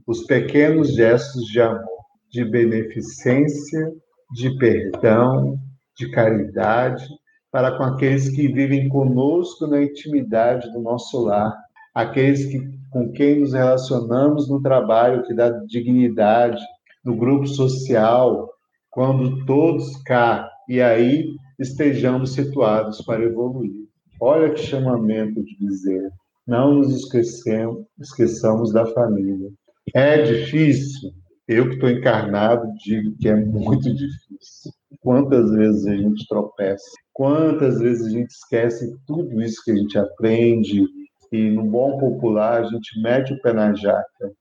os 0.07 0.25
pequenos 0.25 0.95
gestos 0.95 1.45
de 1.47 1.61
amor, 1.61 1.85
de 2.31 2.45
beneficência, 2.45 3.93
de 4.35 4.57
perdão, 4.59 5.59
de 5.97 6.11
caridade, 6.11 7.05
para 7.51 7.77
com 7.77 7.85
aqueles 7.85 8.29
que 8.29 8.49
vivem 8.49 8.89
conosco 8.89 9.67
na 9.67 9.83
intimidade 9.83 10.71
do 10.73 10.81
nosso 10.81 11.25
lar, 11.25 11.57
aqueles 11.95 12.45
que, 12.45 12.61
com 12.91 13.11
quem 13.13 13.41
nos 13.41 13.55
relacionamos 13.55 14.51
no 14.51 14.61
trabalho 14.61 15.23
que 15.25 15.35
dá 15.35 15.51
dignidade, 15.67 16.63
no 17.03 17.17
grupo 17.17 17.47
social, 17.47 18.51
quando 18.91 19.45
todos 19.47 19.97
cá 20.03 20.49
e 20.69 20.83
aí 20.83 21.25
estejamos 21.59 22.35
situados 22.35 23.01
para 23.03 23.25
evoluir. 23.25 23.87
Olha 24.21 24.53
que 24.53 24.61
chamamento 24.61 25.43
de 25.43 25.57
dizer. 25.59 26.11
Não 26.47 26.75
nos 26.75 26.95
esquecemos, 26.95 27.85
esqueçamos 27.99 28.73
da 28.73 28.87
família. 28.87 29.51
É 29.95 30.23
difícil. 30.23 31.11
Eu 31.49 31.69
que 31.69 31.75
estou 31.75 31.91
encarnado 31.91 32.73
digo 32.85 33.17
que 33.19 33.29
é 33.29 33.35
muito 33.35 33.93
difícil. 33.93 34.73
Quantas 35.01 35.51
vezes 35.51 35.87
a 35.87 35.97
gente 35.97 36.27
tropeça? 36.29 36.85
Quantas 37.13 37.79
vezes 37.79 38.07
a 38.07 38.11
gente 38.11 38.31
esquece 38.31 38.97
tudo 39.07 39.41
isso 39.43 39.63
que 39.65 39.71
a 39.71 39.77
gente 39.77 39.99
aprende, 39.99 40.85
e 41.33 41.51
no 41.51 41.65
bom 41.65 41.99
popular 41.99 42.63
a 42.63 42.65
gente 42.65 43.01
mete 43.01 43.33
o 43.33 43.41
pé 43.41 43.53
na 43.53 43.75
jaca. 43.75 44.33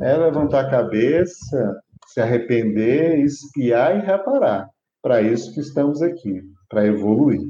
É 0.00 0.16
levantar 0.16 0.66
a 0.66 0.70
cabeça, 0.70 1.80
se 2.06 2.20
arrepender, 2.20 3.18
espiar 3.20 3.96
e 3.96 4.06
reparar. 4.06 4.68
Para 5.02 5.22
isso 5.22 5.52
que 5.52 5.60
estamos 5.60 6.02
aqui, 6.02 6.42
para 6.68 6.86
evoluir. 6.86 7.40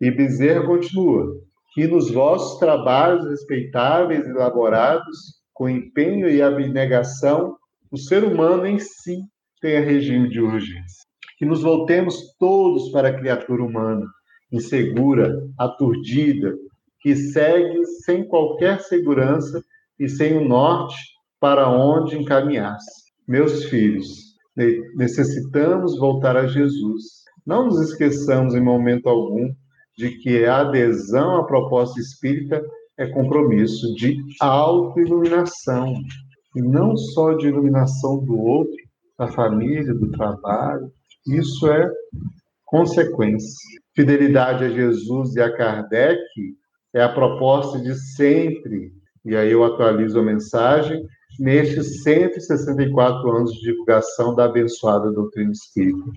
E 0.00 0.10
Bezerra 0.10 0.64
continua: 0.64 1.26
que 1.74 1.86
nos 1.86 2.10
vossos 2.10 2.58
trabalhos 2.58 3.26
respeitáveis 3.26 4.26
e 4.26 4.30
elaborados, 4.30 5.42
com 5.54 5.68
empenho 5.68 6.28
e 6.28 6.42
abnegação, 6.42 7.56
o 7.90 7.96
ser 7.96 8.24
humano 8.24 8.66
em 8.66 8.78
si 8.78 9.20
tenha 9.60 9.80
regime 9.80 10.28
de 10.28 10.40
urgência. 10.40 11.02
Que 11.38 11.46
nos 11.46 11.62
voltemos 11.62 12.34
todos 12.38 12.90
para 12.90 13.08
a 13.08 13.18
criatura 13.18 13.62
humana, 13.62 14.06
insegura, 14.50 15.34
aturdida, 15.58 16.54
que 17.00 17.16
segue 17.16 17.84
sem 18.04 18.26
qualquer 18.26 18.80
segurança 18.80 19.62
e 19.98 20.08
sem 20.08 20.36
o 20.36 20.44
norte 20.46 20.96
para 21.40 21.68
onde 21.68 22.16
encaminhar-se. 22.16 23.02
Meus 23.26 23.64
filhos, 23.64 24.08
necessitamos 24.94 25.98
voltar 25.98 26.36
a 26.36 26.46
Jesus. 26.46 27.22
Não 27.46 27.66
nos 27.66 27.80
esqueçamos 27.80 28.54
em 28.54 28.60
momento 28.60 29.08
algum 29.08 29.52
de 29.96 30.10
que 30.18 30.44
a 30.44 30.60
adesão 30.60 31.36
à 31.36 31.44
proposta 31.44 32.00
espírita 32.00 32.62
é 32.98 33.06
compromisso 33.06 33.94
de 33.94 34.16
autoiluminação, 34.40 35.94
e 36.54 36.62
não 36.62 36.96
só 36.96 37.34
de 37.34 37.48
iluminação 37.48 38.24
do 38.24 38.38
outro, 38.38 38.76
da 39.18 39.28
família, 39.28 39.94
do 39.94 40.10
trabalho. 40.10 40.90
Isso 41.26 41.70
é 41.70 41.90
consequência. 42.64 43.80
Fidelidade 43.94 44.64
a 44.64 44.68
Jesus 44.68 45.34
e 45.36 45.40
a 45.40 45.54
Kardec 45.54 46.20
é 46.94 47.02
a 47.02 47.12
proposta 47.12 47.80
de 47.80 47.94
sempre, 47.94 48.92
e 49.24 49.36
aí 49.36 49.50
eu 49.52 49.64
atualizo 49.64 50.18
a 50.18 50.22
mensagem, 50.22 51.02
nestes 51.38 52.02
164 52.02 53.30
anos 53.30 53.52
de 53.52 53.60
divulgação 53.60 54.34
da 54.34 54.44
abençoada 54.44 55.10
doutrina 55.10 55.52
espírita. 55.52 56.10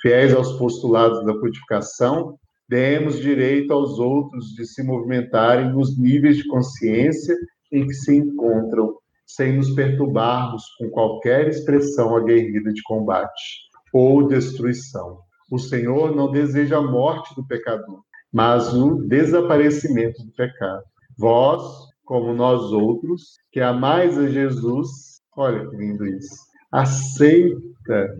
Fiéis 0.00 0.34
aos 0.34 0.52
postulados 0.58 1.24
da 1.26 1.38
codificação, 1.38 2.38
demos 2.68 3.20
direito 3.20 3.72
aos 3.72 3.98
outros 3.98 4.46
de 4.54 4.66
se 4.66 4.82
movimentarem 4.82 5.72
nos 5.72 5.98
níveis 5.98 6.36
de 6.36 6.46
consciência 6.48 7.36
em 7.72 7.86
que 7.86 7.94
se 7.94 8.16
encontram, 8.16 8.94
sem 9.26 9.56
nos 9.56 9.70
perturbarmos 9.70 10.62
com 10.78 10.88
qualquer 10.90 11.48
expressão 11.48 12.16
aguerrida 12.16 12.72
de 12.72 12.82
combate 12.82 13.66
ou 13.92 14.26
destruição. 14.26 15.18
O 15.50 15.58
Senhor 15.58 16.14
não 16.14 16.30
deseja 16.30 16.78
a 16.78 16.82
morte 16.82 17.34
do 17.34 17.46
pecador, 17.46 18.00
mas 18.32 18.72
o 18.74 18.96
desaparecimento 19.06 20.24
do 20.24 20.32
pecado. 20.32 20.82
Vós, 21.18 21.62
como 22.04 22.34
nós 22.34 22.72
outros, 22.72 23.38
que 23.52 23.60
amais 23.60 24.18
a 24.18 24.28
Jesus, 24.28 25.20
olha 25.36 25.68
que 25.68 25.76
lindo 25.76 26.06
isso, 26.06 26.36
aceita 26.70 28.14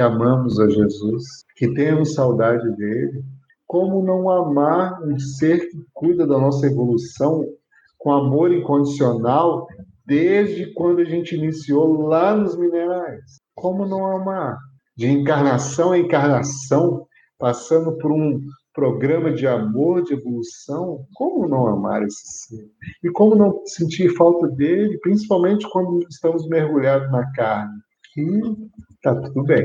que 0.00 0.04
amamos 0.04 0.58
a 0.58 0.66
Jesus, 0.66 1.44
que 1.54 1.74
temos 1.74 2.14
saudade 2.14 2.74
dele. 2.76 3.22
Como 3.66 4.02
não 4.02 4.30
amar 4.30 4.98
um 5.02 5.18
ser 5.18 5.68
que 5.68 5.76
cuida 5.92 6.26
da 6.26 6.38
nossa 6.38 6.66
evolução 6.66 7.44
com 7.98 8.10
amor 8.10 8.50
incondicional 8.50 9.66
desde 10.06 10.72
quando 10.72 11.00
a 11.00 11.04
gente 11.04 11.36
iniciou 11.36 12.06
lá 12.06 12.34
nos 12.34 12.56
minerais? 12.56 13.42
Como 13.54 13.84
não 13.84 14.06
amar? 14.06 14.56
De 14.96 15.06
encarnação 15.06 15.94
em 15.94 16.06
encarnação, 16.06 17.06
passando 17.38 17.98
por 17.98 18.10
um 18.10 18.40
programa 18.72 19.30
de 19.30 19.46
amor, 19.46 20.02
de 20.02 20.14
evolução, 20.14 21.04
como 21.12 21.46
não 21.46 21.66
amar 21.66 22.02
esse 22.04 22.46
ser? 22.46 22.70
E 23.04 23.10
como 23.10 23.34
não 23.34 23.60
sentir 23.66 24.16
falta 24.16 24.48
dele, 24.48 24.98
principalmente 25.02 25.68
quando 25.70 26.02
estamos 26.08 26.48
mergulhados 26.48 27.12
na 27.12 27.30
carne? 27.32 27.78
E 28.16 28.40
tá 29.02 29.14
tudo 29.14 29.42
bem. 29.44 29.64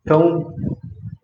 Então, 0.00 0.54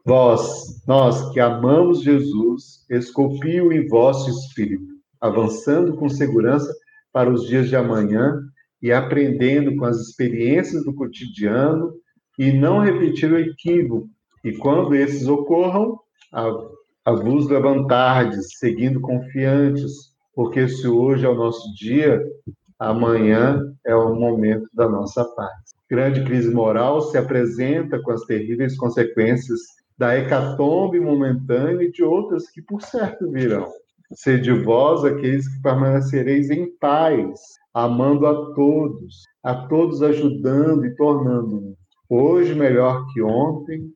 vós, 0.05 0.83
nós 0.87 1.31
que 1.33 1.41
amamos 1.41 2.03
Jesus, 2.03 2.85
esculpiu 2.91 3.73
em 3.73 3.87
vosso 3.89 4.31
espírito, 4.31 4.95
avançando 5.21 5.97
com 5.97 6.09
segurança 6.09 6.73
para 7.13 7.31
os 7.31 7.47
dias 7.47 7.69
de 7.69 7.77
amanhã 7.77 8.41
e 8.83 8.93
aprendendo 8.93 9.75
com 9.77 9.85
as 9.85 9.99
experiências 9.99 10.85
do 10.85 10.95
cotidiano 10.95 11.95
e 12.39 12.53
não 12.53 12.81
repetir 12.81 13.33
o 13.33 13.39
equívoco. 13.39 14.09
E 14.45 14.53
quando 14.53 14.95
esses 14.95 15.27
ocorram, 15.27 15.99
a, 16.33 16.51
a 17.05 17.13
vos 17.13 17.49
levantardes, 17.49 18.59
seguindo 18.59 19.01
confiantes, 19.01 20.13
porque 20.35 20.69
se 20.69 20.89
hoje 20.89 21.25
é 21.25 21.29
o 21.29 21.35
nosso 21.35 21.73
dia, 21.75 22.21
amanhã 22.79 23.61
é 23.87 23.95
o 23.95 24.15
momento 24.15 24.69
da 24.75 24.89
nossa 24.89 25.25
paz. 25.25 25.74
Grande 25.91 26.25
crise 26.25 26.53
moral 26.53 27.01
se 27.03 27.19
apresenta 27.19 28.01
com 28.01 28.11
as 28.11 28.23
terríveis 28.23 28.77
consequências 28.77 29.61
da 29.99 30.17
hecatombe 30.17 30.99
momentânea 30.99 31.85
e 31.85 31.93
de 31.93 32.03
outras 32.03 32.51
que 32.51 32.63
por 32.63 32.83
certo 32.83 33.31
virão. 33.31 33.71
Sede 34.15 34.53
vós 34.53 35.05
aqueles 35.05 35.49
que 35.49 35.63
permanecereis 35.63 36.51
em 36.51 36.75
paz, 36.79 37.41
amando 37.73 38.27
a 38.27 38.55
todos, 38.55 39.23
a 39.43 39.55
todos 39.67 40.03
ajudando 40.03 40.85
e 40.87 40.95
tornando 40.95 41.75
hoje 42.09 42.55
melhor 42.55 43.05
que 43.13 43.23
ontem, 43.23 43.91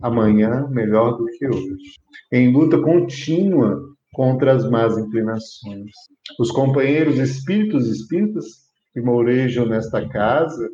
amanhã 0.00 0.66
melhor 0.70 1.18
do 1.18 1.26
que 1.26 1.46
hoje. 1.46 1.96
Em 2.32 2.52
luta 2.52 2.80
contínua 2.80 3.82
contra 4.12 4.54
as 4.54 4.68
más 4.70 4.96
inclinações. 4.96 5.90
Os 6.38 6.50
companheiros 6.50 7.18
espíritos 7.18 7.86
espíritas 7.88 8.65
que 8.96 9.02
mourejam 9.02 9.66
nesta 9.66 10.08
casa, 10.08 10.70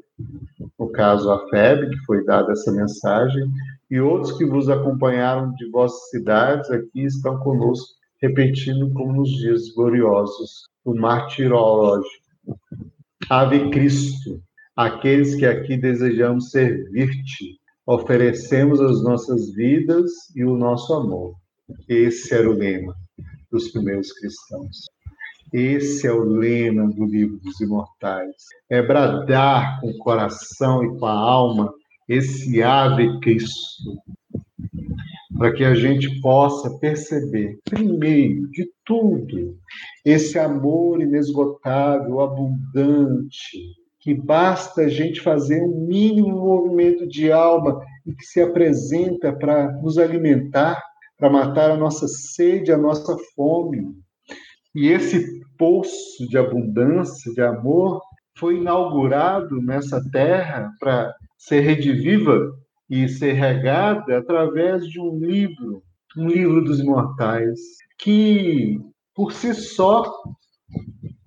no 0.79 0.89
caso 0.93 1.29
a 1.29 1.49
FEB, 1.49 1.91
que 1.91 1.99
foi 2.05 2.25
dada 2.25 2.53
essa 2.53 2.71
mensagem, 2.71 3.43
e 3.91 4.01
outros 4.01 4.39
que 4.39 4.45
vos 4.45 4.69
acompanharam 4.69 5.53
de 5.57 5.69
vossas 5.69 6.09
cidades 6.09 6.71
aqui 6.71 7.03
estão 7.03 7.41
conosco, 7.41 7.89
repetindo 8.21 8.93
como 8.93 9.13
nos 9.13 9.29
dias 9.29 9.71
gloriosos 9.75 10.69
do 10.85 10.95
martirológico. 10.95 12.23
Ave 13.29 13.71
Cristo, 13.71 14.41
aqueles 14.77 15.35
que 15.35 15.45
aqui 15.45 15.77
desejamos 15.77 16.53
servir-te, 16.53 17.59
oferecemos 17.85 18.81
as 18.81 19.03
nossas 19.03 19.53
vidas 19.53 20.13
e 20.37 20.45
o 20.45 20.57
nosso 20.57 20.95
amor. 20.95 21.35
Esse 21.89 22.33
era 22.33 22.49
o 22.49 22.53
lema 22.53 22.95
dos 23.51 23.73
primeiros 23.73 24.13
cristãos. 24.13 24.87
Esse 25.53 26.07
é 26.07 26.13
o 26.13 26.25
lema 26.25 26.89
do 26.89 27.05
livro 27.05 27.39
dos 27.39 27.61
imortais. 27.61 28.35
É 28.71 28.81
bradar 28.81 29.81
com 29.81 29.91
o 29.91 29.99
coração 29.99 30.83
e 30.83 30.99
com 30.99 31.05
a 31.05 31.13
alma 31.13 31.73
esse 32.09 32.63
Ave 32.63 33.21
Cristo, 33.21 33.99
para 35.37 35.53
que 35.53 35.63
a 35.63 35.75
gente 35.75 36.21
possa 36.21 36.71
perceber, 36.79 37.59
primeiro 37.65 38.51
de 38.51 38.71
tudo, 38.85 39.57
esse 40.05 40.39
amor 40.39 41.03
inesgotável, 41.03 42.21
abundante, 42.21 43.59
que 44.01 44.15
basta 44.15 44.83
a 44.83 44.89
gente 44.89 45.21
fazer 45.21 45.63
um 45.63 45.87
mínimo 45.87 46.31
movimento 46.31 47.07
de 47.07 47.31
alma 47.31 47.79
e 48.07 48.15
que 48.15 48.25
se 48.25 48.41
apresenta 48.41 49.33
para 49.33 49.71
nos 49.81 49.99
alimentar, 49.99 50.83
para 51.17 51.31
matar 51.31 51.71
a 51.71 51.77
nossa 51.77 52.09
sede, 52.09 52.73
a 52.73 52.79
nossa 52.79 53.17
fome. 53.35 53.95
E 54.75 54.89
esse 54.89 55.42
poço 55.63 56.27
de 56.29 56.37
abundância, 56.37 57.33
de 57.33 57.41
amor, 57.41 58.03
foi 58.37 58.57
inaugurado 58.57 59.63
nessa 59.63 60.03
terra 60.11 60.69
para 60.81 61.15
ser 61.39 61.61
rediviva 61.61 62.51
e 62.91 63.09
ser 63.09 63.35
regada 63.35 64.19
através 64.19 64.85
de 64.89 65.01
um 65.01 65.17
livro, 65.21 65.81
um 66.17 66.27
livro 66.27 66.65
dos 66.65 66.81
imortais, 66.81 67.61
que 67.97 68.77
por 69.15 69.33
si 69.33 69.55
só 69.55 70.13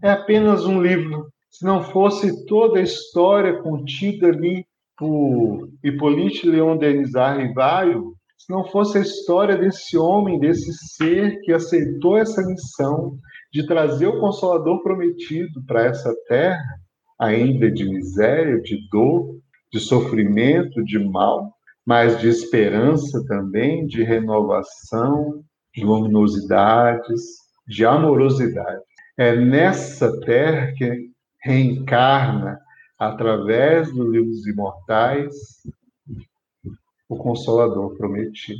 é 0.04 0.12
apenas 0.12 0.66
um 0.66 0.82
livro, 0.82 1.30
se 1.50 1.64
não 1.64 1.82
fosse 1.82 2.46
toda 2.46 2.80
a 2.80 2.84
história 2.84 3.62
contida 3.62 4.28
ali 4.28 4.66
por 4.98 5.70
Hippolyte 5.82 6.46
Leon 6.46 6.76
Denis 6.76 7.14
Rivaio, 7.14 8.14
se 8.38 8.52
não 8.52 8.66
fosse 8.66 8.98
a 8.98 9.02
história 9.02 9.58
desse 9.58 9.98
homem, 9.98 10.42
desse 10.42 10.74
ser 10.98 11.40
que 11.40 11.54
aceitou 11.54 12.18
essa 12.18 12.46
missão 12.46 13.18
de 13.56 13.66
trazer 13.66 14.08
o 14.08 14.20
Consolador 14.20 14.84
prometido 14.84 15.64
para 15.66 15.86
essa 15.86 16.14
terra, 16.28 16.78
ainda 17.18 17.72
de 17.72 17.86
miséria, 17.86 18.60
de 18.60 18.86
dor, 18.90 19.40
de 19.72 19.80
sofrimento, 19.80 20.84
de 20.84 21.00
mal, 21.00 21.54
mas 21.86 22.20
de 22.20 22.28
esperança 22.28 23.24
também, 23.26 23.88
de 23.88 24.04
renovação, 24.04 25.42
de 25.74 25.86
luminosidades, 25.86 27.22
de 27.66 27.86
amorosidade. 27.86 28.84
É 29.18 29.34
nessa 29.34 30.20
terra 30.20 30.74
que 30.74 31.10
reencarna 31.42 32.60
através 33.00 33.90
do 33.94 34.12
livro 34.12 34.32
dos 34.32 34.46
imortais 34.46 35.34
o 37.08 37.16
Consolador 37.16 37.96
prometido. 37.96 38.60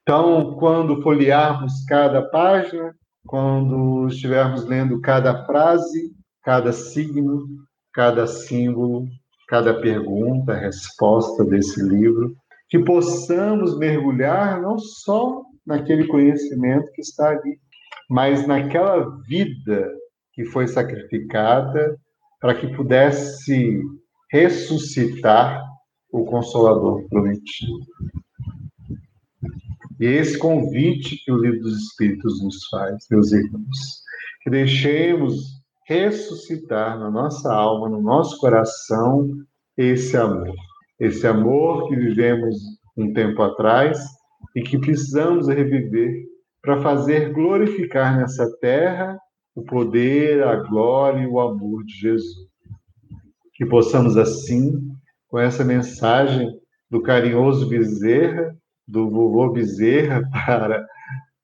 Então, 0.00 0.54
quando 0.54 1.02
folhearmos 1.02 1.84
cada 1.86 2.22
página, 2.22 2.94
quando 3.28 4.08
estivermos 4.08 4.64
lendo 4.64 5.00
cada 5.02 5.44
frase, 5.44 6.10
cada 6.42 6.72
signo, 6.72 7.46
cada 7.92 8.26
símbolo, 8.26 9.06
cada 9.46 9.78
pergunta, 9.80 10.54
resposta 10.54 11.44
desse 11.44 11.82
livro, 11.82 12.34
que 12.70 12.78
possamos 12.78 13.78
mergulhar 13.78 14.62
não 14.62 14.78
só 14.78 15.42
naquele 15.66 16.06
conhecimento 16.06 16.90
que 16.92 17.02
está 17.02 17.28
ali, 17.28 17.60
mas 18.08 18.46
naquela 18.46 19.04
vida 19.28 19.92
que 20.32 20.46
foi 20.46 20.66
sacrificada 20.66 21.98
para 22.40 22.54
que 22.54 22.66
pudesse 22.74 23.82
ressuscitar 24.30 25.62
o 26.10 26.24
Consolador 26.24 27.06
prometido. 27.10 27.84
E 30.00 30.06
esse 30.06 30.38
convite 30.38 31.16
que 31.24 31.32
o 31.32 31.38
Livro 31.38 31.60
dos 31.60 31.76
Espíritos 31.76 32.42
nos 32.42 32.66
faz, 32.68 33.06
meus 33.10 33.32
irmãos, 33.32 34.02
que 34.42 34.50
deixemos 34.50 35.58
ressuscitar 35.86 36.98
na 36.98 37.10
nossa 37.10 37.52
alma, 37.52 37.88
no 37.88 38.00
nosso 38.00 38.38
coração, 38.38 39.28
esse 39.76 40.16
amor. 40.16 40.54
Esse 41.00 41.26
amor 41.26 41.88
que 41.88 41.96
vivemos 41.96 42.56
um 42.96 43.12
tempo 43.12 43.40
atrás 43.42 43.98
e 44.54 44.62
que 44.62 44.78
precisamos 44.78 45.48
reviver 45.48 46.26
para 46.60 46.82
fazer 46.82 47.32
glorificar 47.32 48.18
nessa 48.18 48.50
terra 48.58 49.18
o 49.54 49.62
poder, 49.62 50.42
a 50.42 50.56
glória 50.56 51.22
e 51.22 51.26
o 51.26 51.40
amor 51.40 51.84
de 51.84 51.94
Jesus. 51.94 52.48
Que 53.54 53.64
possamos, 53.64 54.16
assim, 54.16 54.72
com 55.28 55.38
essa 55.38 55.64
mensagem 55.64 56.52
do 56.90 57.02
carinhoso 57.02 57.68
Bezerra, 57.68 58.56
do 58.88 59.10
vovô 59.10 59.52
Bezerra, 59.52 60.22
para 60.32 60.84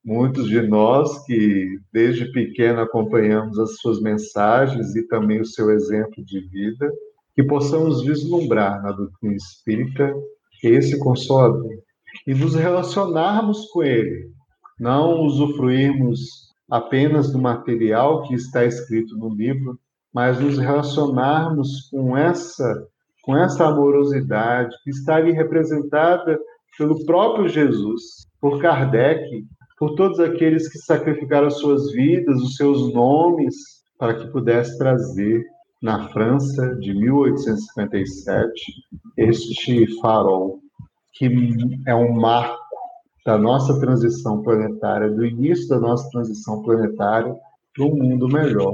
muitos 0.04 0.48
de 0.48 0.60
nós 0.62 1.24
que 1.24 1.78
desde 1.92 2.32
pequeno 2.32 2.80
acompanhamos 2.80 3.58
as 3.58 3.76
suas 3.76 4.00
mensagens 4.00 4.94
e 4.96 5.06
também 5.06 5.40
o 5.40 5.46
seu 5.46 5.70
exemplo 5.70 6.24
de 6.24 6.40
vida, 6.48 6.90
que 7.34 7.42
possamos 7.42 8.02
vislumbrar 8.02 8.82
na 8.82 8.92
doutrina 8.92 9.34
espírita 9.34 10.12
esse 10.62 10.98
consolador 10.98 11.70
e 12.26 12.34
nos 12.34 12.54
relacionarmos 12.54 13.66
com 13.66 13.82
ele, 13.82 14.30
não 14.78 15.20
usufruirmos 15.22 16.44
apenas 16.70 17.30
do 17.30 17.38
material 17.38 18.22
que 18.22 18.34
está 18.34 18.64
escrito 18.64 19.16
no 19.16 19.34
livro, 19.34 19.78
mas 20.12 20.40
nos 20.40 20.58
relacionarmos 20.58 21.88
com 21.90 22.16
essa 22.16 22.88
com 23.22 23.34
essa 23.34 23.68
amorosidade 23.68 24.76
que 24.84 24.90
está 24.90 25.16
ali 25.16 25.32
representada 25.32 26.38
pelo 26.78 27.04
próprio 27.04 27.48
Jesus, 27.48 28.26
por 28.40 28.60
Kardec, 28.60 29.44
por 29.78 29.94
todos 29.94 30.20
aqueles 30.20 30.68
que 30.68 30.78
sacrificaram 30.78 31.50
suas 31.50 31.92
vidas, 31.92 32.40
os 32.40 32.56
seus 32.56 32.92
nomes, 32.92 33.54
para 33.98 34.14
que 34.14 34.26
pudesse 34.28 34.76
trazer 34.78 35.44
na 35.82 36.08
França 36.08 36.74
de 36.76 36.94
1857, 36.94 38.52
este 39.16 40.00
farol, 40.00 40.60
que 41.12 41.28
é 41.86 41.94
um 41.94 42.14
marco 42.14 42.64
da 43.24 43.38
nossa 43.38 43.78
transição 43.80 44.42
planetária, 44.42 45.10
do 45.10 45.24
início 45.24 45.68
da 45.68 45.78
nossa 45.78 46.08
transição 46.10 46.62
planetária 46.62 47.34
para 47.74 47.84
um 47.84 47.96
mundo 47.96 48.28
melhor, 48.28 48.72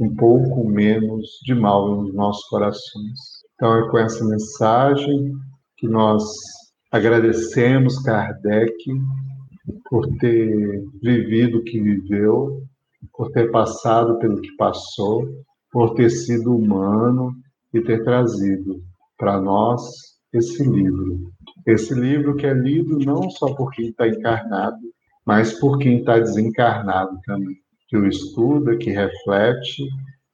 um 0.00 0.14
pouco 0.14 0.68
menos 0.68 1.38
de 1.44 1.54
mal 1.54 2.02
nos 2.02 2.14
nossos 2.14 2.44
corações. 2.48 3.18
Então 3.54 3.78
é 3.78 3.90
com 3.90 3.98
essa 3.98 4.24
mensagem 4.24 5.32
que 5.84 5.88
nós 5.88 6.24
agradecemos 6.90 7.98
Kardec 8.02 8.74
por 9.90 10.06
ter 10.16 10.82
vivido 11.02 11.58
o 11.58 11.62
que 11.62 11.78
viveu, 11.78 12.62
por 13.12 13.30
ter 13.32 13.50
passado 13.50 14.18
pelo 14.18 14.40
que 14.40 14.56
passou, 14.56 15.28
por 15.70 15.92
ter 15.94 16.08
sido 16.08 16.56
humano 16.56 17.34
e 17.74 17.82
ter 17.82 18.02
trazido 18.02 18.82
para 19.18 19.38
nós 19.38 19.82
esse 20.32 20.64
livro. 20.64 21.30
Esse 21.66 21.92
livro 21.92 22.34
que 22.34 22.46
é 22.46 22.54
lido 22.54 22.98
não 23.00 23.28
só 23.28 23.54
por 23.54 23.70
quem 23.72 23.88
está 23.88 24.08
encarnado, 24.08 24.78
mas 25.26 25.52
por 25.60 25.78
quem 25.78 25.98
está 25.98 26.18
desencarnado 26.18 27.18
também, 27.26 27.56
que 27.88 27.96
o 27.96 28.06
estuda, 28.06 28.76
que 28.78 28.90
reflete 28.90 29.82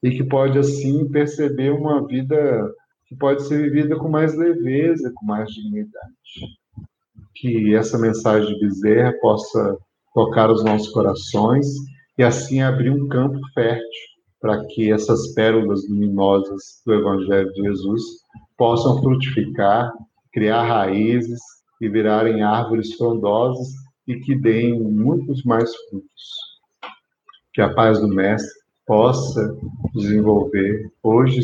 e 0.00 0.10
que 0.10 0.22
pode 0.22 0.58
assim 0.60 1.08
perceber 1.10 1.70
uma 1.72 2.06
vida 2.06 2.72
que 3.10 3.16
pode 3.16 3.42
ser 3.42 3.60
vivida 3.60 3.96
com 3.96 4.08
mais 4.08 4.36
leveza, 4.36 5.12
com 5.16 5.26
mais 5.26 5.50
dignidade. 5.50 6.14
Que 7.34 7.74
essa 7.74 7.98
mensagem 7.98 8.54
de 8.54 8.60
Bezerra 8.60 9.12
possa 9.20 9.76
tocar 10.14 10.48
os 10.48 10.64
nossos 10.64 10.88
corações 10.92 11.66
e 12.16 12.22
assim 12.22 12.62
abrir 12.62 12.90
um 12.90 13.08
campo 13.08 13.40
fértil 13.52 14.10
para 14.40 14.64
que 14.66 14.92
essas 14.92 15.34
pérolas 15.34 15.86
luminosas 15.88 16.80
do 16.86 16.94
Evangelho 16.94 17.52
de 17.52 17.62
Jesus 17.62 18.02
possam 18.56 19.02
frutificar, 19.02 19.92
criar 20.32 20.62
raízes 20.62 21.40
e 21.80 21.88
virarem 21.88 22.42
árvores 22.42 22.94
frondosas 22.94 23.68
e 24.06 24.20
que 24.20 24.36
deem 24.36 24.80
muitos 24.80 25.42
mais 25.42 25.74
frutos. 25.88 26.50
Que 27.52 27.60
a 27.60 27.74
paz 27.74 28.00
do 28.00 28.08
Mestre 28.08 28.60
possa 28.86 29.56
desenvolver 29.94 30.90
hoje 31.02 31.40